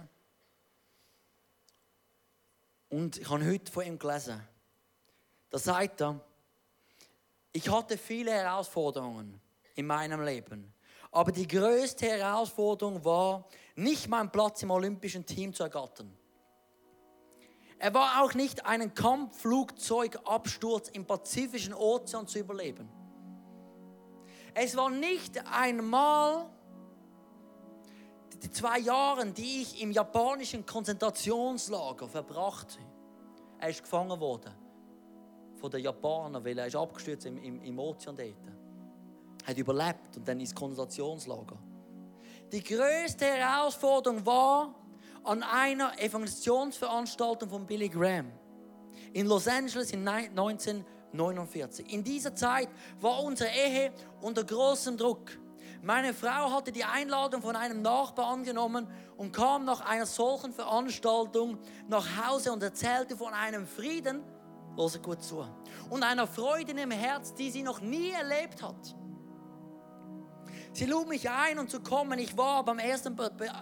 Und 2.89 3.17
ich 3.17 3.29
habe 3.29 3.45
heute 3.45 3.71
von 3.71 3.85
ihm 3.85 3.99
gelesen. 3.99 4.41
Da 5.51 5.59
sagt 5.59 6.01
er, 6.01 6.19
ich 7.53 7.69
hatte 7.69 7.99
viele 7.99 8.31
Herausforderungen 8.31 9.39
in 9.75 9.85
meinem 9.85 10.23
Leben, 10.23 10.73
Aber 11.11 11.31
die 11.31 11.47
größte 11.47 12.07
Herausforderung 12.07 13.05
war, 13.05 13.47
nicht 13.75 14.07
meinen 14.07 14.31
Platz 14.31 14.63
im 14.63 14.71
olympischen 14.71 15.23
Team 15.23 15.53
zu 15.53 15.61
ergattern. 15.63 16.17
Er 17.77 17.93
war 17.93 18.23
auch 18.23 18.33
nicht 18.33 18.65
einen 18.65 18.95
Kampfflugzeugabsturz 18.95 20.89
im 20.89 21.05
Pazifischen 21.05 21.75
Ozean 21.75 22.27
zu 22.27 22.39
überleben. 22.39 22.89
Es 24.55 24.75
war 24.75 24.89
nicht 24.89 25.37
einmal 25.45 26.49
die 28.43 28.51
zwei 28.51 28.79
Jahre, 28.79 29.25
die 29.27 29.61
ich 29.61 29.81
im 29.81 29.91
japanischen 29.91 30.65
Konzentrationslager 30.65 32.07
verbrachte. 32.07 32.79
Er 33.59 33.69
ist 33.69 33.83
gefangen 33.83 34.19
worden 34.19 34.51
von 35.55 35.69
den 35.69 35.81
Japanern, 35.81 36.43
weil 36.43 36.57
er 36.57 36.67
ist 36.67 36.75
abgestürzt 36.75 37.25
im, 37.27 37.37
im, 37.37 37.61
im 37.61 37.79
Ozean 37.79 38.15
dort. 38.17 38.29
Er 39.43 39.47
hat 39.47 39.57
überlebt 39.57 40.17
und 40.17 40.27
dann 40.27 40.39
ins 40.39 40.53
Konzentrationslager. 40.55 41.57
Die 42.51 42.63
größte 42.63 43.25
Herausforderung 43.25 44.25
war 44.25 44.75
an 45.23 45.43
einer 45.43 45.97
Evangelisationsveranstaltung 45.99 47.49
von 47.49 47.65
Billy 47.65 47.89
Graham 47.89 48.31
in 49.13 49.27
Los 49.27 49.47
Angeles 49.47 49.91
in 49.91 50.07
1949. 50.07 51.93
In 51.93 52.03
dieser 52.03 52.35
Zeit 52.35 52.69
war 52.99 53.23
unsere 53.23 53.49
Ehe 53.49 53.91
unter 54.21 54.43
großem 54.43 54.97
Druck. 54.97 55.31
Meine 55.83 56.13
Frau 56.13 56.51
hatte 56.51 56.71
die 56.71 56.83
Einladung 56.83 57.41
von 57.41 57.55
einem 57.55 57.81
Nachbar 57.81 58.27
angenommen 58.27 58.87
und 59.17 59.31
kam 59.31 59.65
nach 59.65 59.81
einer 59.81 60.05
solchen 60.05 60.53
Veranstaltung 60.53 61.57
nach 61.87 62.05
Hause 62.23 62.51
und 62.51 62.61
erzählte 62.61 63.17
von 63.17 63.33
einem 63.33 63.65
Frieden, 63.65 64.23
Hört 64.77 65.03
gut 65.03 65.21
zu. 65.21 65.45
Und 65.89 66.03
einer 66.03 66.27
Freude 66.27 66.71
im 66.71 66.91
Herz, 66.91 67.33
die 67.33 67.51
sie 67.51 67.63
noch 67.63 67.81
nie 67.81 68.11
erlebt 68.11 68.63
hat. 68.63 68.95
Sie 70.73 70.85
lud 70.85 71.09
mich 71.09 71.29
ein, 71.29 71.59
um 71.59 71.67
zu 71.67 71.81
kommen. 71.81 72.17
Ich 72.19 72.37
war 72.37 72.63
beim 72.63 72.79
ersten 72.79 73.17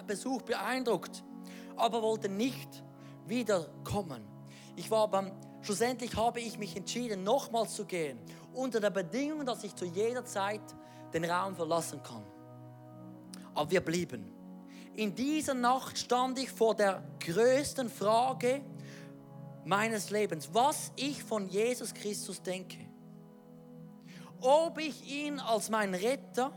Besuch 0.06 0.44
beeindruckt, 0.44 1.24
aber 1.76 2.02
wollte 2.04 2.30
nicht 2.30 2.84
wiederkommen. 3.26 4.24
Ich 4.76 4.92
war 4.92 5.08
beim, 5.08 5.32
schlussendlich 5.62 6.16
habe 6.16 6.40
ich 6.40 6.60
mich 6.60 6.76
entschieden, 6.76 7.24
nochmals 7.24 7.76
zu 7.76 7.86
gehen, 7.86 8.20
unter 8.54 8.80
der 8.80 8.92
Bedingung, 8.92 9.46
dass 9.46 9.64
ich 9.64 9.76
zu 9.76 9.86
jeder 9.86 10.24
Zeit 10.26 10.62
den 11.14 11.26
Raum 11.26 11.56
verlassen 11.56 12.02
kann. 12.04 12.24
Aber 13.54 13.70
wir 13.72 13.82
blieben. 13.82 14.32
In 14.96 15.16
dieser 15.16 15.54
Nacht 15.54 15.98
stand 15.98 16.40
ich 16.40 16.52
vor 16.52 16.76
der 16.76 17.04
größten 17.20 17.90
Frage, 17.90 18.62
meines 19.66 20.10
Lebens, 20.10 20.50
was 20.52 20.92
ich 20.96 21.24
von 21.24 21.48
Jesus 21.48 21.94
Christus 21.94 22.42
denke. 22.42 22.80
Ob 24.42 24.80
ich 24.80 25.08
ihn 25.10 25.40
als 25.40 25.70
meinen 25.70 25.94
Retter 25.94 26.52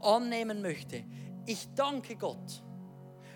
annehmen 0.00 0.62
möchte. 0.62 1.04
Ich 1.46 1.68
danke 1.74 2.16
Gott, 2.16 2.62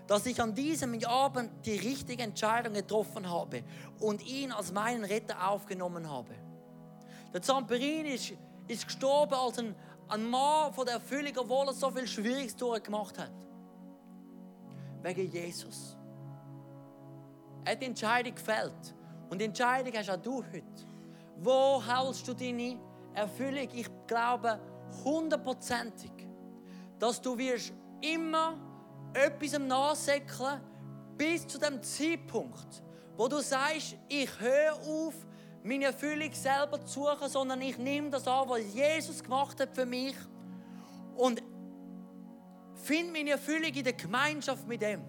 dass 0.06 0.26
ich 0.26 0.40
an 0.40 0.54
diesem 0.54 1.02
Abend 1.04 1.50
die 1.66 1.76
richtige 1.76 2.22
Entscheidung 2.22 2.74
getroffen 2.74 3.28
habe 3.28 3.62
und 3.98 4.24
ihn 4.24 4.52
als 4.52 4.72
meinen 4.72 5.04
Retter 5.04 5.50
aufgenommen 5.50 6.08
habe. 6.08 6.34
Der 7.32 7.42
Zamperin 7.42 8.06
ist, 8.06 8.32
ist 8.68 8.86
gestorben 8.86 9.34
als 9.34 9.58
ein, 9.58 9.74
ein 10.08 10.24
Mann 10.28 10.72
von 10.72 10.84
der 10.84 10.94
Erfüllung, 10.94 11.32
obwohl 11.36 11.66
er 11.66 11.72
so 11.72 11.90
viel 11.90 12.06
Schwieriges 12.06 12.56
durchgemacht 12.56 13.18
hat. 13.18 13.32
Wegen 15.02 15.30
Jesus. 15.30 15.96
Er 17.64 17.72
hat 17.72 17.82
die 17.82 17.86
Entscheidung 17.86 18.34
gefällt. 18.34 18.94
Und 19.28 19.40
die 19.40 19.44
Entscheidung 19.44 19.92
hast 19.94 20.10
auch 20.10 20.16
du 20.16 20.42
heute. 20.44 20.86
Wo 21.38 21.82
hältst 21.84 22.26
du 22.28 22.34
deine 22.34 22.78
Erfüllung? 23.14 23.68
Ich 23.72 23.88
glaube 24.06 24.60
hundertprozentig, 25.04 26.12
dass 26.98 27.20
du 27.20 27.36
wirst 27.36 27.72
immer 28.00 28.56
etwas 29.12 29.58
nachsäckeln 29.58 30.60
bis 31.16 31.46
zu 31.46 31.58
dem 31.58 31.82
Zeitpunkt, 31.82 32.82
wo 33.16 33.28
du 33.28 33.40
sagst, 33.40 33.96
ich 34.08 34.30
höre 34.38 34.74
auf, 34.74 35.14
meine 35.66 35.86
Erfüllung 35.86 36.32
selber 36.32 36.84
zu 36.86 37.00
suchen, 37.00 37.28
sondern 37.28 37.60
ich 37.60 37.76
nehme 37.76 38.10
das 38.10 38.26
an, 38.28 38.48
was 38.48 38.72
Jesus 38.72 39.22
gemacht 39.22 39.58
hat 39.58 39.74
für 39.74 39.84
mich 39.84 40.14
und 41.16 41.42
finde 42.74 43.12
meine 43.12 43.30
Erfüllung 43.30 43.72
in 43.72 43.84
der 43.84 43.94
Gemeinschaft 43.94 44.66
mit 44.66 44.82
ihm. 44.82 45.02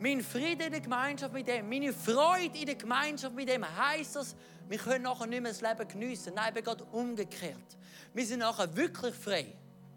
Mein 0.00 0.20
Frieden 0.20 0.62
in 0.62 0.72
der 0.72 0.80
Gemeinschaft 0.80 1.32
mit 1.32 1.46
ihm, 1.48 1.68
meine 1.68 1.92
Freude 1.92 2.58
in 2.58 2.66
der 2.66 2.74
Gemeinschaft 2.74 3.34
mit 3.34 3.48
ihm, 3.48 3.64
heisst 3.64 4.16
das, 4.16 4.34
wir 4.68 4.78
können 4.78 5.04
nachher 5.04 5.26
nicht 5.26 5.42
mehr 5.42 5.52
das 5.52 5.60
Leben 5.60 5.86
geniessen. 5.86 6.34
Nein, 6.34 6.52
eben 6.52 6.64
gerade 6.64 6.84
umgekehrt. 6.84 7.76
Wir 8.12 8.26
sind 8.26 8.40
nachher 8.40 8.74
wirklich 8.74 9.14
frei, 9.14 9.46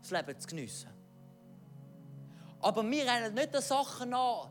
das 0.02 0.12
Leben 0.12 0.40
zu 0.40 0.48
geniessen. 0.48 0.90
Aber 2.60 2.88
wir 2.88 3.06
rennen 3.06 3.34
nicht 3.34 3.54
den 3.54 3.62
Sachen 3.62 4.14
an, 4.14 4.50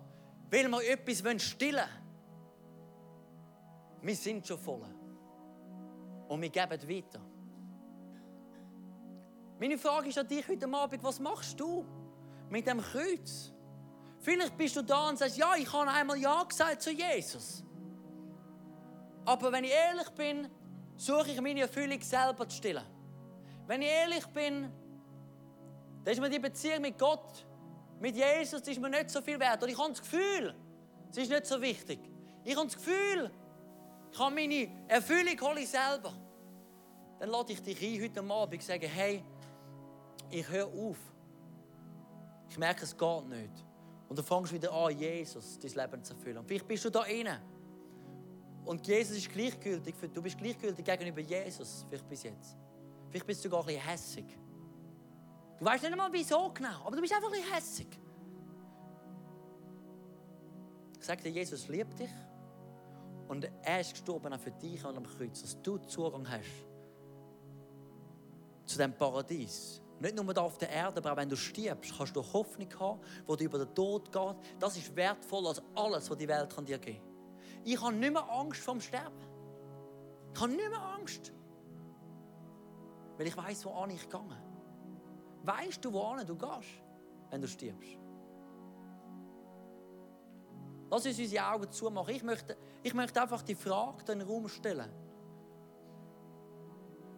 weil 0.50 0.68
wir 0.68 0.90
etwas 0.90 1.42
stillen 1.42 1.76
wollen. 1.76 1.88
Wir 4.02 4.16
sind 4.16 4.46
schon 4.46 4.58
voll. 4.58 4.95
Und 6.28 6.42
wir 6.42 6.50
geben 6.50 6.70
weiter. 6.70 7.20
Meine 9.58 9.78
Frage 9.78 10.08
ist 10.08 10.18
an 10.18 10.28
dich 10.28 10.46
heute 10.46 10.70
Abend, 10.72 11.02
was 11.02 11.18
machst 11.18 11.58
du 11.58 11.84
mit 12.50 12.66
dem 12.66 12.80
Kreuz? 12.80 13.52
Vielleicht 14.18 14.56
bist 14.56 14.76
du 14.76 14.82
da 14.82 15.08
und 15.08 15.18
sagst, 15.18 15.36
ja, 15.36 15.54
ich 15.56 15.72
habe 15.72 15.90
einmal 15.90 16.18
Ja 16.18 16.42
gesagt 16.42 16.82
zu 16.82 16.90
Jesus. 16.90 17.64
Aber 19.24 19.50
wenn 19.52 19.64
ich 19.64 19.70
ehrlich 19.70 20.08
bin, 20.10 20.48
suche 20.96 21.30
ich 21.30 21.40
meine 21.40 21.60
Erfüllung 21.60 22.00
selber 22.00 22.48
zu 22.48 22.56
stillen. 22.56 22.84
Wenn 23.66 23.82
ich 23.82 23.88
ehrlich 23.88 24.26
bin, 24.26 24.70
dann 26.04 26.12
ist 26.12 26.20
mir 26.20 26.30
die 26.30 26.38
Beziehung 26.38 26.82
mit 26.82 26.98
Gott, 26.98 27.46
mit 27.98 28.16
Jesus, 28.16 28.60
ist 28.60 28.80
mir 28.80 28.90
nicht 28.90 29.10
so 29.10 29.20
viel 29.20 29.38
wert. 29.40 29.62
Und 29.62 29.68
ich 29.68 29.78
habe 29.78 29.88
das 29.90 30.00
Gefühl, 30.00 30.54
es 31.10 31.16
ist 31.16 31.30
nicht 31.30 31.46
so 31.46 31.60
wichtig. 31.60 31.98
Ich 32.44 32.56
habe 32.56 32.66
das 32.66 32.76
Gefühl, 32.76 33.30
habe 34.18 34.34
meine 34.34 34.68
Erfüllung 34.88 35.40
hole 35.40 35.60
ich 35.60 35.68
selber. 35.68 36.12
Dann 37.18 37.30
lade 37.30 37.52
ich 37.52 37.62
dich 37.62 37.82
ein, 37.82 38.02
heute 38.02 38.20
Abend 38.20 38.54
und 38.54 38.62
sage, 38.62 38.86
hey, 38.86 39.22
ich 40.30 40.48
höre 40.48 40.66
auf. 40.66 40.98
Ich 42.48 42.58
merke, 42.58 42.84
es 42.84 42.96
geht 42.96 43.28
nicht. 43.28 43.64
Und 44.08 44.18
du 44.18 44.22
fängst 44.22 44.52
wieder 44.52 44.72
an, 44.72 44.96
Jesus 44.96 45.58
dein 45.58 45.72
Leben 45.72 46.04
zu 46.04 46.14
erfüllen. 46.14 46.38
Und 46.38 46.46
vielleicht 46.46 46.68
bist 46.68 46.84
du 46.84 46.90
da 46.90 47.02
inne. 47.04 47.40
Und 48.64 48.86
Jesus 48.86 49.16
ist 49.16 49.32
gleichgültig. 49.32 49.94
Für, 49.94 50.08
du 50.08 50.22
bist 50.22 50.38
gleichgültig 50.38 50.84
gegenüber 50.84 51.20
Jesus, 51.20 51.84
vielleicht 51.88 52.08
bis 52.08 52.22
jetzt. 52.22 52.56
Vielleicht 53.08 53.26
bist 53.26 53.44
du 53.44 53.48
sogar 53.48 53.60
ein 53.60 53.66
bisschen 53.66 53.82
hässig. 53.82 54.26
Du 55.58 55.64
weißt 55.64 55.82
nicht 55.82 55.92
einmal 55.92 56.12
wieso 56.12 56.50
genau, 56.52 56.84
aber 56.84 56.96
du 56.96 57.02
bist 57.02 57.14
einfach 57.14 57.28
ein 57.28 57.40
bisschen 57.40 57.54
hässig. 57.54 57.88
Ich 60.98 61.06
sage 61.06 61.22
dir, 61.22 61.30
Jesus 61.30 61.68
liebt 61.68 61.98
dich. 61.98 62.10
Und 63.28 63.50
er 63.62 63.80
ist 63.80 63.92
gestorben 63.92 64.32
auch 64.32 64.40
für 64.40 64.52
dich 64.52 64.84
an 64.84 64.94
dem 64.94 65.04
Kreuz, 65.04 65.42
dass 65.42 65.60
du 65.62 65.78
Zugang 65.78 66.28
hast 66.28 66.66
zu 68.64 68.78
dem 68.78 68.92
Paradies 68.92 69.80
nicht 69.98 70.14
nur 70.14 70.34
da 70.34 70.42
auf 70.42 70.58
der 70.58 70.68
Erde, 70.68 70.98
aber 70.98 71.12
auch 71.12 71.16
wenn 71.16 71.28
du 71.28 71.36
stirbst, 71.36 71.96
kannst 71.96 72.14
du 72.14 72.22
Hoffnung 72.22 72.68
haben, 72.78 73.00
die 73.38 73.44
über 73.44 73.58
den 73.58 73.74
Tod 73.74 74.12
geht. 74.12 74.36
Das 74.60 74.76
ist 74.76 74.94
wertvoller 74.94 75.48
als 75.48 75.62
alles, 75.74 76.10
was 76.10 76.18
die 76.18 76.28
Welt 76.28 76.54
dir 76.68 76.78
geben 76.78 76.98
kann. 76.98 77.62
Ich 77.64 77.80
habe 77.80 77.94
nicht 77.94 78.12
mehr 78.12 78.30
Angst 78.30 78.60
vor 78.60 78.74
dem 78.74 78.80
Sterben. 78.80 79.16
Ich 80.34 80.40
habe 80.40 80.52
nicht 80.52 80.68
mehr 80.68 80.82
Angst. 80.82 81.32
Weil 83.16 83.26
ich 83.26 83.36
weiß, 83.36 83.64
wo 83.64 83.86
ich 83.88 84.08
gehe. 84.08 84.20
Weißt 85.44 85.84
du, 85.84 85.92
wo 85.92 86.14
du 86.26 86.36
gehst, 86.36 86.82
wenn 87.30 87.40
du 87.40 87.48
stirbst? 87.48 88.05
Lass 90.90 91.04
uns 91.04 91.18
unsere 91.18 91.46
Augen 91.46 91.70
zumachen. 91.70 92.14
Ich 92.14 92.22
möchte, 92.22 92.56
ich 92.82 92.94
möchte 92.94 93.20
einfach 93.20 93.42
die 93.42 93.54
Frage 93.54 94.12
in 94.12 94.20
den 94.20 94.28
Raum 94.28 94.48
stellen. 94.48 94.90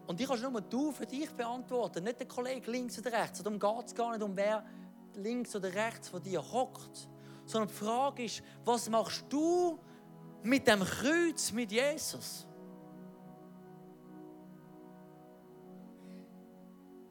Und 0.06 0.18
die 0.18 0.24
kannst 0.24 0.42
nur 0.42 0.60
du 0.62 0.90
für 0.90 1.04
dich 1.04 1.30
beantworten, 1.30 2.02
nicht 2.02 2.18
der 2.18 2.26
Kollege 2.26 2.70
links 2.70 2.98
oder 2.98 3.12
rechts. 3.12 3.42
Darum 3.42 3.58
geht 3.58 3.86
es 3.86 3.94
gar 3.94 4.12
nicht 4.12 4.22
um 4.22 4.34
wer 4.34 4.64
links 5.14 5.54
oder 5.54 5.72
rechts 5.72 6.08
von 6.08 6.22
dir 6.22 6.40
hockt. 6.40 7.08
Sondern 7.44 7.68
die 7.68 7.74
Frage 7.74 8.24
ist, 8.24 8.42
was 8.64 8.88
machst 8.88 9.26
du 9.28 9.78
mit 10.42 10.66
dem 10.66 10.80
Kreuz 10.80 11.52
mit 11.52 11.70
Jesus? 11.70 12.46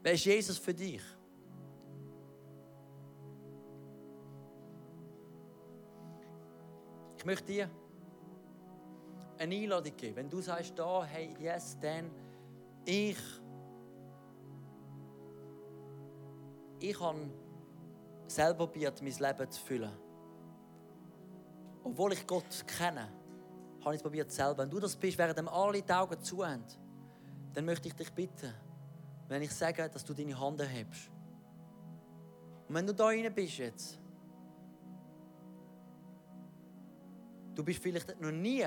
Wer 0.02 0.14
ist 0.14 0.26
Jesus 0.26 0.58
für 0.58 0.74
dich? 0.74 1.02
Möchte 7.28 7.52
dir 7.52 7.70
eine 9.38 9.54
Einladung 9.54 9.98
geben. 9.98 10.16
Wenn 10.16 10.30
du 10.30 10.40
sagst, 10.40 10.80
da, 10.80 11.04
hey, 11.04 11.36
yes, 11.38 11.78
dann 11.80 12.10
ich, 12.86 13.18
ich 16.80 17.00
habe 17.02 17.30
selber 18.28 18.66
probiert, 18.66 19.02
mein 19.02 19.12
Leben 19.12 19.52
zu 19.52 19.62
füllen. 19.62 19.92
Obwohl 21.84 22.14
ich 22.14 22.26
Gott 22.26 22.66
kenne, 22.66 23.10
habe 23.82 23.94
ich 23.94 24.00
es 24.00 24.04
probiert 24.04 24.32
selber. 24.32 24.64
Wenn 24.64 24.70
du 24.70 24.80
das 24.80 24.96
bist, 24.96 25.18
während 25.18 25.38
alle 25.50 25.82
die 25.82 25.94
Augen 25.94 26.22
zu 26.22 26.46
haben, 26.46 26.64
dann 27.54 27.66
möchte 27.66 27.90
ich 27.90 27.94
dich 27.94 28.12
bitten, 28.14 28.54
wenn 29.28 29.42
ich 29.42 29.52
sage, 29.52 29.90
dass 29.90 30.06
du 30.06 30.14
deine 30.14 30.40
Hand 30.40 30.62
erhebst. 30.62 31.12
Und 32.70 32.76
wenn 32.76 32.88
du 32.88 32.94
da 32.94 33.08
rein 33.08 33.34
bist 33.36 33.58
jetzt, 33.58 34.00
du 37.58 37.64
bist 37.64 37.82
vielleicht 37.82 38.22
noch 38.22 38.32
nie, 38.32 38.66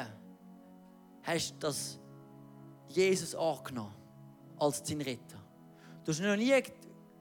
hast 1.23 1.55
das 1.61 1.99
Jesus 2.89 3.35
angenommen 3.35 3.95
als 4.59 4.83
dein 4.83 5.01
Retter. 5.01 5.39
Du 6.05 6.13
hast 6.13 6.21
noch 6.21 6.37
nie 6.37 6.61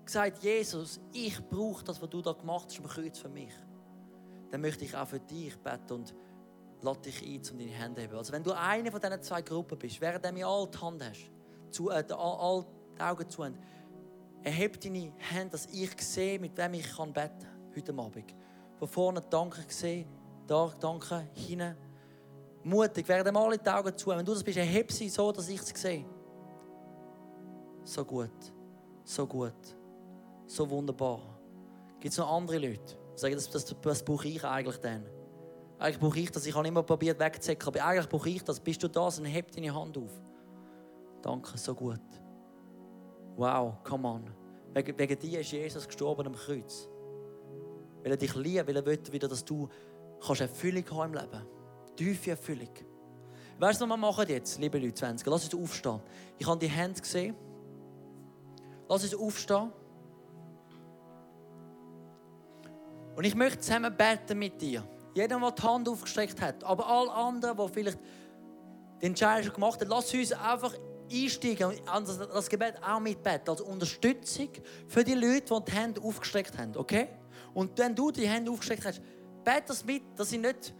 gesagt, 0.04 0.44
Jesus, 0.44 1.00
ich 1.14 1.40
brauche 1.48 1.84
das, 1.84 2.02
was 2.02 2.10
du 2.10 2.22
da 2.22 2.34
gemacht 2.34 2.66
hast, 2.70 2.80
am 2.80 2.88
Kreuz 2.88 3.20
für 3.20 3.30
mich. 3.30 3.54
Dann 4.50 4.62
möchte 4.62 4.84
ich 4.84 4.96
auch 4.96 5.08
für 5.08 5.20
dich 5.20 5.56
beten 5.58 5.94
und 5.94 6.16
lade 6.82 7.02
dich 7.02 7.22
ein, 7.22 7.42
um 7.52 7.60
deine 7.60 7.72
Hände 7.72 7.96
zu 7.96 8.02
heben. 8.02 8.18
Also 8.18 8.34
wenn 8.34 8.44
du 8.44 8.52
eine 8.52 8.92
von 8.92 9.00
diesen 9.00 9.22
zwei 9.22 9.42
Gruppen 9.44 9.78
bist, 9.78 10.02
während 10.02 10.26
du 10.26 10.48
all 10.48 10.68
die 10.68 10.78
Hand 10.80 11.04
hast, 11.04 11.32
zu, 11.70 11.92
äh, 11.92 12.04
all, 12.10 12.66
die 12.98 13.02
Augen 13.02 13.30
zu 13.30 13.46
haben, 13.46 13.58
erhebe 14.42 14.80
deine 14.80 15.14
Hände, 15.18 15.52
dass 15.52 15.68
ich 15.68 16.02
sehe, 16.02 16.40
mit 16.40 16.58
wem 16.58 16.74
ich 16.74 16.92
kann 16.96 17.14
beten 17.14 17.38
kann, 17.42 17.76
heute 17.76 17.94
Abend. 17.94 18.36
Von 18.80 18.88
vorne 18.88 19.22
danke 19.30 19.62
ich 19.68 19.76
sehe, 19.76 20.08
da 20.50 20.72
danke, 20.80 21.28
hinten. 21.34 21.76
Mutig, 22.64 23.08
während 23.08 23.36
alle 23.36 23.58
die 23.58 23.70
Augen 23.70 23.96
zu 23.98 24.10
Wenn 24.10 24.26
du 24.26 24.34
das 24.34 24.44
bist, 24.44 24.58
erhebe 24.58 24.92
sie 24.92 25.10
so, 25.10 25.32
dass 25.32 25.48
ich 25.48 25.62
es 25.62 25.70
sehe. 25.70 26.06
So 27.84 28.04
gut, 28.04 28.30
so 29.04 29.26
gut, 29.26 29.78
so 30.46 30.70
wunderbar. 30.70 31.22
Gibt 32.00 32.12
es 32.12 32.18
noch 32.18 32.32
andere 32.32 32.58
Leute, 32.58 32.98
die 33.16 33.20
sagen, 33.20 33.36
das, 33.36 33.50
das, 33.50 33.76
das 33.82 34.04
brauche 34.04 34.28
ich 34.28 34.44
eigentlich 34.44 34.78
dann? 34.78 35.06
Eigentlich 35.78 36.00
brauche 36.00 36.20
ich 36.20 36.32
das. 36.32 36.46
Ich 36.46 36.56
habe 36.56 36.68
immer 36.68 36.84
probiert 36.84 37.20
wegzuzecken, 37.20 37.68
aber 37.68 37.86
eigentlich 37.86 38.10
brauche 38.10 38.30
ich 38.30 38.44
das. 38.44 38.60
Bist 38.60 38.84
du 38.84 38.90
da, 38.90 39.10
dann 39.10 39.26
heb 39.26 39.52
deine 39.52 39.74
Hand 39.74 39.98
auf. 39.98 40.12
Danke, 41.22 41.58
so 41.58 41.74
gut. 41.74 42.02
Wow, 43.38 43.76
come 43.84 44.08
on. 44.08 44.30
Wegen, 44.74 44.98
wegen 44.98 45.20
dir 45.20 45.40
ist 45.40 45.52
Jesus 45.52 45.88
gestorben 45.88 46.28
am 46.28 46.36
Kreuz. 46.36 46.90
Weil 48.04 48.12
er 48.12 48.18
dich 48.18 48.36
liebt, 48.36 48.68
weil 48.68 48.76
er 48.76 48.86
will 48.86 49.00
wieder, 49.12 49.28
dass 49.28 49.44
du 49.44 49.70
kannst 50.26 50.42
Erfüllung 50.42 50.84
haben 50.92 51.14
im 51.14 51.20
Leben. 51.22 51.46
Tiefe 51.96 52.32
Erfüllung. 52.32 52.70
Weißt 53.60 53.82
du, 53.82 53.86
was 53.86 53.90
wir 53.90 53.98
machen 53.98 54.26
jetzt, 54.30 54.60
liebe 54.60 54.78
Leute, 54.80 54.94
20? 54.94 55.28
Lass 55.28 55.44
uns 55.46 55.64
aufstehen. 55.64 56.00
Ich 56.38 56.48
habe 56.48 56.60
die 56.60 56.68
Hände 56.68 57.00
gesehen. 57.00 57.36
Lass 58.88 59.04
uns 59.04 59.16
aufstehen. 59.16 59.72
Und 63.16 63.26
ich 63.26 63.36
möchte 63.36 63.60
zusammen 63.60 63.96
beten 63.96 64.40
mit 64.40 64.62
dir. 64.62 64.88
Jeder, 65.14 65.40
der 65.40 65.52
die 65.52 65.62
Hand 65.62 65.90
aufgestreckt 65.90 66.40
hat, 66.40 66.64
aber 66.64 66.88
alle 66.88 67.12
anderen, 67.12 67.58
die 67.58 67.74
vielleicht 67.74 68.00
den 69.02 69.10
Entscheidung 69.10 69.44
schon 69.44 69.54
gemacht 69.56 69.82
haben, 69.82 69.90
lass 69.90 70.14
uns 70.14 70.32
einfach 70.32 70.74
einsteigen 71.12 71.68
und 71.68 72.08
das 72.34 72.48
Gebet 72.48 72.76
auch 72.82 73.00
mitbeten, 73.00 73.50
als 73.50 73.62
Unterstützung 73.62 74.50
für 74.88 75.04
die 75.04 75.16
Leute, 75.16 75.54
die 75.54 75.66
die 75.66 75.72
Hände 75.72 76.02
aufgestreckt 76.02 76.58
haben, 76.58 76.78
okay? 76.78 77.10
Und 77.54 77.78
wenn 77.78 77.96
du 77.96 78.12
die 78.12 78.28
Hände 78.28 78.52
aufgestreckt 78.52 78.86
hast, 78.86 79.02
bete 79.44 79.64
das 79.68 79.84
mit, 79.84 80.04
dass 80.16 80.30
sie 80.30 80.38
nicht 80.38 80.74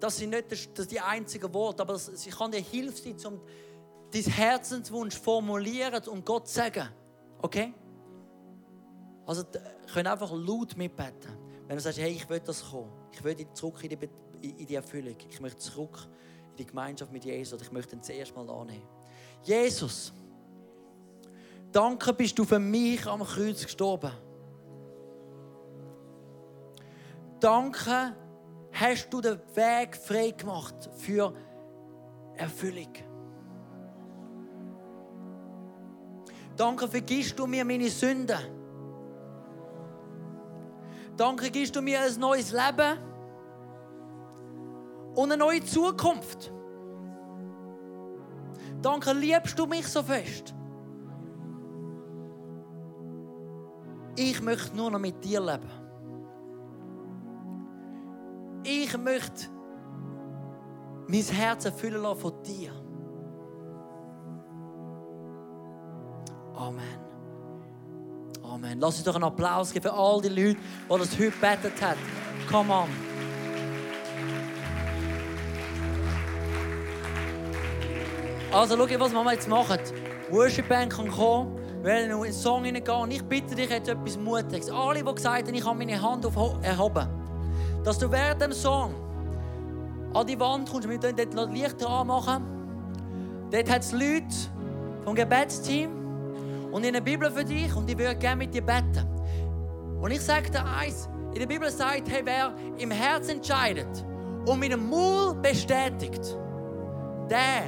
das 0.00 0.16
sind 0.16 0.30
nicht 0.30 0.46
das, 0.50 0.86
die 0.86 1.00
einzigen 1.00 1.52
Worte, 1.52 1.82
aber 1.82 1.98
sie 1.98 2.30
kann 2.30 2.50
dir 2.50 2.60
helfen, 2.60 3.16
um 3.26 3.40
dein 4.12 4.22
Herzenswunsch 4.22 5.16
formulieren 5.16 6.02
und 6.08 6.24
Gott 6.24 6.48
sagen. 6.48 6.88
Okay? 7.42 7.74
Also, 9.26 9.44
können 9.92 10.06
einfach 10.06 10.32
laut 10.32 10.76
mitbeten. 10.76 11.36
Wenn 11.66 11.76
du 11.76 11.82
sagst, 11.82 11.98
hey, 11.98 12.12
ich 12.12 12.28
will 12.28 12.40
das 12.40 12.64
kommen, 12.70 12.90
ich 13.12 13.22
will 13.22 13.36
zurück 13.52 13.82
in 13.84 13.90
die, 13.90 14.08
in 14.48 14.66
die 14.66 14.74
Erfüllung, 14.74 15.16
ich 15.28 15.40
möchte 15.40 15.58
zurück 15.58 15.98
in 16.50 16.56
die 16.56 16.66
Gemeinschaft 16.66 17.12
mit 17.12 17.24
Jesus 17.24 17.60
ich 17.60 17.72
möchte 17.72 17.96
ihn 17.96 18.02
zuerst 18.02 18.34
mal 18.34 18.48
annehmen. 18.48 18.86
Jesus, 19.42 20.12
danke 21.70 22.12
bist 22.12 22.38
du 22.38 22.44
für 22.44 22.58
mich 22.58 23.06
am 23.06 23.22
Kreuz 23.22 23.64
gestorben. 23.64 24.12
Danke 27.40 28.14
hast 28.72 29.08
du 29.10 29.20
den 29.20 29.38
Weg 29.54 29.96
frei 29.96 30.30
gemacht 30.30 30.90
für 30.96 31.32
Erfüllung. 32.34 32.92
Danke, 36.56 36.88
vergisst 36.88 37.38
du 37.38 37.46
mir 37.46 37.64
meine 37.64 37.88
Sünden. 37.88 38.38
Danke, 41.16 41.50
gibst 41.50 41.74
du 41.74 41.82
mir 41.82 42.00
ein 42.00 42.18
neues 42.18 42.52
Leben 42.52 42.98
und 45.14 45.32
eine 45.32 45.36
neue 45.36 45.64
Zukunft. 45.64 46.52
Danke, 48.82 49.12
liebst 49.12 49.58
du 49.58 49.66
mich 49.66 49.86
so 49.86 50.02
fest. 50.02 50.54
Ich 54.16 54.40
möchte 54.42 54.76
nur 54.76 54.90
noch 54.90 54.98
mit 54.98 55.24
dir 55.24 55.40
leben. 55.40 55.77
Ich 58.70 58.98
möchte 58.98 59.46
mein 61.06 61.22
Herz 61.22 61.64
erfüllen 61.64 62.02
lassen 62.02 62.20
von 62.20 62.42
dir. 62.42 62.70
Amen. 66.54 66.82
Amen. 68.42 68.78
Lass 68.78 68.96
uns 68.96 69.04
doch 69.04 69.14
einen 69.14 69.24
Applaus 69.24 69.72
geben 69.72 69.84
für 69.84 69.94
all 69.94 70.20
die 70.20 70.28
Leute, 70.28 70.60
die 70.60 70.98
das 70.98 71.12
heute 71.12 71.30
gebetet 71.30 71.80
haben. 71.80 71.98
Come 72.50 72.74
on. 72.74 72.88
Also, 78.52 78.76
schau, 78.76 79.00
was 79.00 79.12
wir 79.14 79.32
jetzt 79.32 79.48
machen. 79.48 79.78
Worship 80.30 80.68
Band 80.68 80.92
kann 80.92 81.10
kommen, 81.10 81.56
wir 81.78 81.84
werden 81.84 82.10
in 82.10 82.22
den 82.22 82.32
Song 82.34 82.64
hineingehen 82.64 82.98
und 82.98 83.12
ich 83.12 83.22
bitte 83.22 83.54
dich 83.54 83.70
jetzt 83.70 83.88
etwas 83.88 84.18
Mutiges. 84.18 84.68
Alle, 84.68 85.02
die 85.02 85.14
gesagt 85.14 85.48
haben, 85.48 85.54
ich 85.54 85.64
habe 85.64 85.78
meine 85.78 86.02
Hand 86.02 86.26
erhoben, 86.26 87.17
dass 87.84 87.98
du 87.98 88.10
während 88.10 88.40
dem 88.42 88.52
Song 88.52 88.94
an 90.14 90.26
die 90.26 90.38
Wand 90.38 90.70
kommst, 90.70 90.88
wir 90.88 90.98
dort 90.98 91.52
Lichter 91.52 91.88
anmachen. 91.88 92.44
Dort 93.50 93.70
hat 93.70 93.82
es 93.82 93.92
Leute 93.92 94.26
vom 95.04 95.14
Gebetsteam, 95.14 95.98
und 96.70 96.84
in 96.84 96.92
der 96.92 97.00
Bibel 97.00 97.30
für 97.30 97.44
dich 97.44 97.74
und 97.74 97.88
ich 97.90 97.98
würde 97.98 98.16
gerne 98.16 98.36
mit 98.36 98.54
dir 98.54 98.62
beten. 98.62 99.06
Und 100.00 100.10
ich 100.10 100.20
sage 100.20 100.50
dir 100.50 100.64
eins, 100.64 101.08
in 101.32 101.40
der 101.40 101.46
Bibel 101.46 101.70
sagt, 101.70 102.08
hey, 102.10 102.22
wer 102.24 102.54
im 102.78 102.90
Herz 102.90 103.28
entscheidet 103.28 104.04
und 104.46 104.58
mit 104.58 104.72
dem 104.72 104.88
Mund 104.88 105.42
bestätigt, 105.42 106.36
der, 107.30 107.64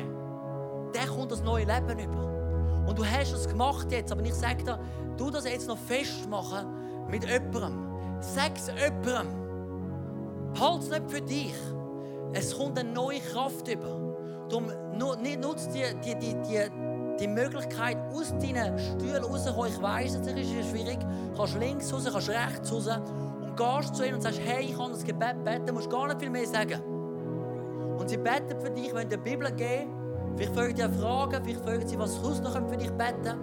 der 0.94 1.06
kommt 1.06 1.32
das 1.32 1.42
neue 1.42 1.64
Leben 1.64 1.98
über. 1.98 2.84
Und 2.86 2.98
du 2.98 3.04
hast 3.04 3.32
es 3.32 3.48
gemacht 3.48 3.90
jetzt, 3.90 4.12
aber 4.12 4.22
ich 4.22 4.34
sage 4.34 4.64
dir, 4.64 4.78
du 5.16 5.30
das 5.30 5.44
jetzt 5.44 5.68
noch 5.68 5.78
festmachen 5.78 6.66
mit 7.08 7.24
jemandem. 7.24 7.86
Sag 8.20 8.56
es 8.56 8.68
jemandem. 8.68 9.39
Halt 10.58 10.82
es 10.82 10.90
nicht 10.90 11.10
für 11.10 11.20
dich. 11.20 11.54
Es 12.32 12.56
kommt 12.56 12.78
eine 12.78 12.90
neue 12.90 13.20
Kraft 13.20 13.68
über. 13.68 14.14
Darum 14.48 14.66
nutzt 15.40 15.70
die, 15.74 15.84
die, 16.04 16.18
die, 16.18 16.34
die 16.42 16.70
die 17.20 17.28
Möglichkeit, 17.28 17.98
aus 18.12 18.30
deinen 18.38 18.78
Stühlen 18.78 19.22
rauszukommen. 19.22 19.70
Ich 19.70 19.82
weiss, 19.82 20.14
es 20.14 20.26
ist 20.26 20.70
schwierig. 20.70 20.98
Du 21.00 21.36
kannst 21.36 21.58
links 21.58 21.92
raus, 21.92 22.08
kannst 22.10 22.30
rechts 22.30 22.72
raus. 22.72 22.88
Und 23.40 23.56
gehst 23.56 23.94
zu 23.94 24.04
ihnen 24.04 24.14
und 24.14 24.22
sagst, 24.22 24.40
hey, 24.42 24.64
ich 24.64 24.76
kann 24.76 24.90
das 24.90 25.04
Gebet 25.04 25.44
beten. 25.44 25.66
Du 25.66 25.72
musst 25.74 25.90
gar 25.90 26.06
nicht 26.06 26.18
viel 26.18 26.30
mehr 26.30 26.46
sagen. 26.46 26.80
Und 27.98 28.08
sie 28.08 28.16
beten 28.16 28.58
für 28.58 28.70
dich, 28.70 28.94
wenn 28.94 29.08
die 29.08 29.18
Bibel 29.18 29.50
geben. 29.52 29.94
Vielleicht 30.36 30.54
fragen 30.54 30.76
sie 30.76 30.98
Fragen, 30.98 31.44
vielleicht 31.44 31.64
fragen 31.64 31.86
sie, 31.86 31.98
was 31.98 32.14
sonst 32.14 32.46
für 32.46 32.76
dich 32.76 32.90
beten 32.92 33.38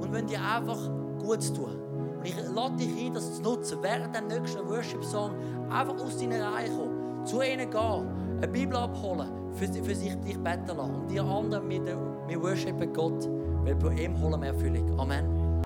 Und 0.00 0.12
wenn 0.12 0.26
dir 0.26 0.40
einfach 0.40 0.78
gut 1.18 1.54
tun. 1.54 1.83
Ich 2.24 2.34
lade 2.36 2.76
dich 2.76 3.04
ein, 3.04 3.12
das 3.12 3.36
zu 3.36 3.42
nutzen, 3.42 3.78
während 3.82 4.16
dem 4.16 4.28
nächsten 4.28 4.66
Worship-Song 4.66 5.70
einfach 5.70 5.94
aus 6.00 6.18
deiner 6.18 6.54
Reihe 6.54 6.70
kommen, 6.70 7.26
zu 7.26 7.42
ihnen 7.42 7.70
gehen, 7.70 8.38
eine 8.38 8.48
Bibel 8.48 8.74
abholen, 8.78 9.28
für, 9.54 9.66
für 9.66 9.94
sich 9.94 10.14
dich 10.20 10.38
beten 10.38 10.68
lassen. 10.68 10.94
Und 10.94 11.10
die 11.10 11.20
anderen, 11.20 11.68
wir, 11.68 11.84
wir 12.26 12.42
worshipen 12.42 12.90
Gott, 12.94 13.28
weil 13.64 13.74
bei 13.74 13.92
ihm 14.02 14.18
holen 14.18 14.40
wir 14.40 14.48
Erfüllung. 14.48 14.98
Amen. 14.98 15.62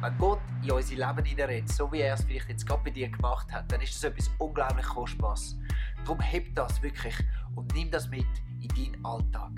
Wenn 0.00 0.18
Gott 0.18 0.40
in 0.64 0.72
unser 0.72 0.96
Leben 0.96 1.24
hineinredet, 1.24 1.68
so 1.68 1.90
wie 1.92 2.00
er 2.00 2.14
es 2.14 2.24
vielleicht 2.24 2.48
jetzt 2.48 2.66
gerade 2.66 2.82
bei 2.82 2.90
dir 2.90 3.08
gemacht 3.08 3.46
hat, 3.52 3.70
dann 3.70 3.80
ist 3.82 3.94
das 3.94 4.10
etwas 4.10 4.28
unglaublich 4.38 4.86
Kostbares. 4.86 5.56
Darum 6.04 6.18
heb 6.18 6.52
das 6.56 6.82
wirklich 6.82 7.14
und 7.54 7.72
nimm 7.74 7.92
das 7.92 8.08
mit 8.10 8.26
in 8.60 8.68
deinen 8.68 9.04
Alltag. 9.04 9.52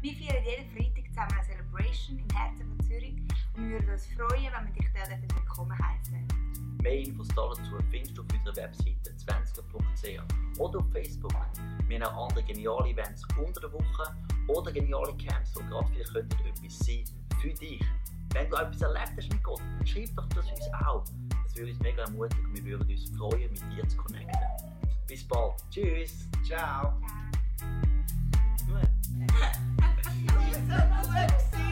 Wir 0.00 0.12
feiern 0.12 0.44
jeden 0.44 0.68
Freitag 0.70 1.08
zusammen 1.08 1.32
eine 1.34 1.44
Celebration 1.44 2.18
im 2.18 2.36
Herzen 2.36 2.66
von 2.66 2.80
Zürich 2.84 3.16
würden 3.56 3.90
uns 3.90 4.06
freuen, 4.06 4.52
wenn 4.52 4.66
wir 4.66 4.72
dich 4.72 4.90
dort 4.92 5.36
willkommen 5.36 5.78
heißen. 5.78 6.26
Mehr 6.82 7.00
Infos 7.00 7.28
dazu 7.28 7.78
findest 7.90 8.16
du 8.16 8.22
auf 8.22 8.28
unserer 8.32 8.56
Webseite 8.56 9.16
zwanziger.ch 9.16 10.58
oder 10.60 10.78
auf 10.78 10.92
Facebook. 10.92 11.32
Wir 11.88 12.00
haben 12.00 12.14
auch 12.14 12.28
andere 12.28 12.44
geniale 12.44 12.90
Events 12.90 13.22
unter 13.38 13.60
der 13.60 13.72
Woche 13.72 14.14
oder 14.48 14.70
geniale 14.72 15.16
Camps, 15.16 15.54
wo 15.56 15.60
gerade 15.60 15.88
viel 15.92 16.04
könnten 16.04 16.46
etwas 16.46 16.78
sein 16.78 17.04
für 17.40 17.52
dich. 17.54 17.84
Wenn 18.32 18.50
du 18.50 18.56
etwas 18.56 18.82
erlebt 18.82 19.12
hast 19.16 19.32
mit 19.32 19.42
Gott, 19.42 19.60
dann 19.60 19.86
schreib 19.86 20.14
doch 20.14 20.28
das 20.28 20.50
uns 20.50 20.72
auch. 20.86 21.04
Das 21.44 21.56
würde 21.56 21.70
uns 21.72 21.80
mega 21.80 22.02
ermutigen 22.02 22.44
und 22.44 22.54
wir 22.54 22.64
würden 22.64 22.90
uns 22.90 23.10
freuen, 23.16 23.50
mit 23.50 23.62
dir 23.72 23.88
zu 23.88 23.96
connecten. 23.96 24.38
Bis 25.06 25.26
bald. 25.26 25.54
Tschüss. 25.70 26.28
Ciao. 26.44 27.00
Ciao. 28.58 28.82